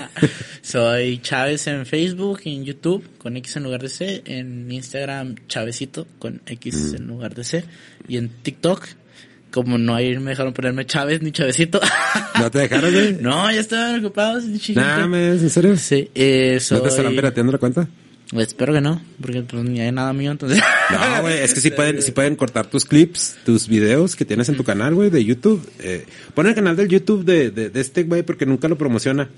[0.61, 6.05] soy Chávez en Facebook en YouTube con X en lugar de C, en Instagram Chávezito
[6.19, 7.63] con X en lugar de C
[8.07, 8.85] y en TikTok,
[9.55, 11.79] como no ahí me dejaron ponerme Chávez ni Chávezito.
[12.39, 13.17] ¿No te dejaron, güey?
[13.21, 14.43] no, ya estaban ocupados.
[14.43, 15.07] Nah, gente.
[15.07, 15.77] me, ¿en serio?
[15.77, 16.79] Sí, eh, soy...
[16.79, 17.87] ¿No te estarán pirateando la cuenta?
[18.35, 20.61] Espero que no, porque pues ni hay nada mío, entonces...
[20.91, 24.49] No, güey, es que sí pueden, sí pueden cortar tus clips, tus videos que tienes
[24.49, 25.65] en tu canal, güey, de YouTube.
[25.79, 29.29] Eh, pon el canal del YouTube de, de, de este güey porque nunca lo promociona.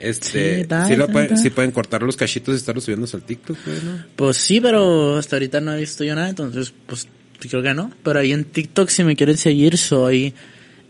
[0.00, 1.36] Este, Sí, sí, da, lo da, pueden, da.
[1.36, 4.04] sí pueden cortar los cachitos y estarlos subiendo al TikTok, güey, ¿no?
[4.16, 7.06] Pues sí, pero hasta ahorita no he visto yo nada, entonces pues
[7.48, 7.92] creo que no.
[8.02, 10.34] Pero ahí en TikTok si me quieren seguir soy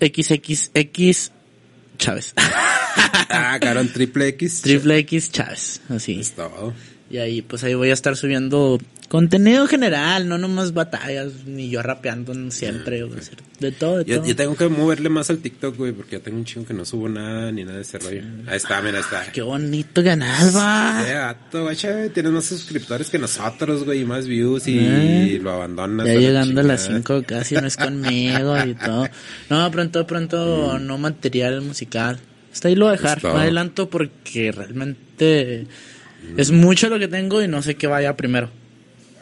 [0.00, 1.32] XXX
[1.98, 2.34] Chávez.
[3.32, 4.62] Ah, cabrón, triple X.
[4.62, 6.18] Triple X Chávez, así.
[6.18, 6.74] Es todo.
[7.08, 8.80] Y ahí pues ahí voy a estar subiendo
[9.10, 14.26] contenido general, no nomás batallas, ni yo rapeando siempre, sea, de todo, de Yo, todo.
[14.28, 16.84] yo tengo que moverle más al TikTok, güey, porque ya tengo un chingo que no
[16.84, 18.22] subo nada ni nada de ese rollo.
[18.46, 19.32] Ahí está, mira, ahí está.
[19.32, 21.02] Qué bonito canal, va.
[21.26, 25.40] Vato, guacha, güey, tienes más suscriptores que nosotros, güey, y más views y Eh.
[25.42, 26.06] lo abandonas.
[26.06, 27.00] Ya llegando a las chingada.
[27.02, 29.08] 5 casi no es conmigo y todo.
[29.50, 32.20] No, pronto, pronto no material musical.
[32.52, 33.24] Hasta ahí lo voy a dejar.
[33.24, 35.66] No adelanto porque realmente
[36.36, 38.59] es mucho lo que tengo y no sé qué vaya primero.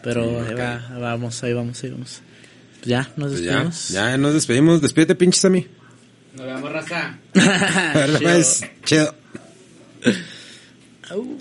[0.02, 2.20] Pero ahí va, vamos, ahí vamos, ahí vamos.
[2.80, 3.88] Pues ya, nos Pues ya, despedimos.
[3.88, 4.80] ya nos despedimos.
[4.80, 5.66] Despídete, pinches a mí.
[6.36, 7.18] Nos vemos, raza.
[7.34, 8.20] A ver, Chido.
[8.20, 9.14] pues, chido.
[11.10, 11.38] Au.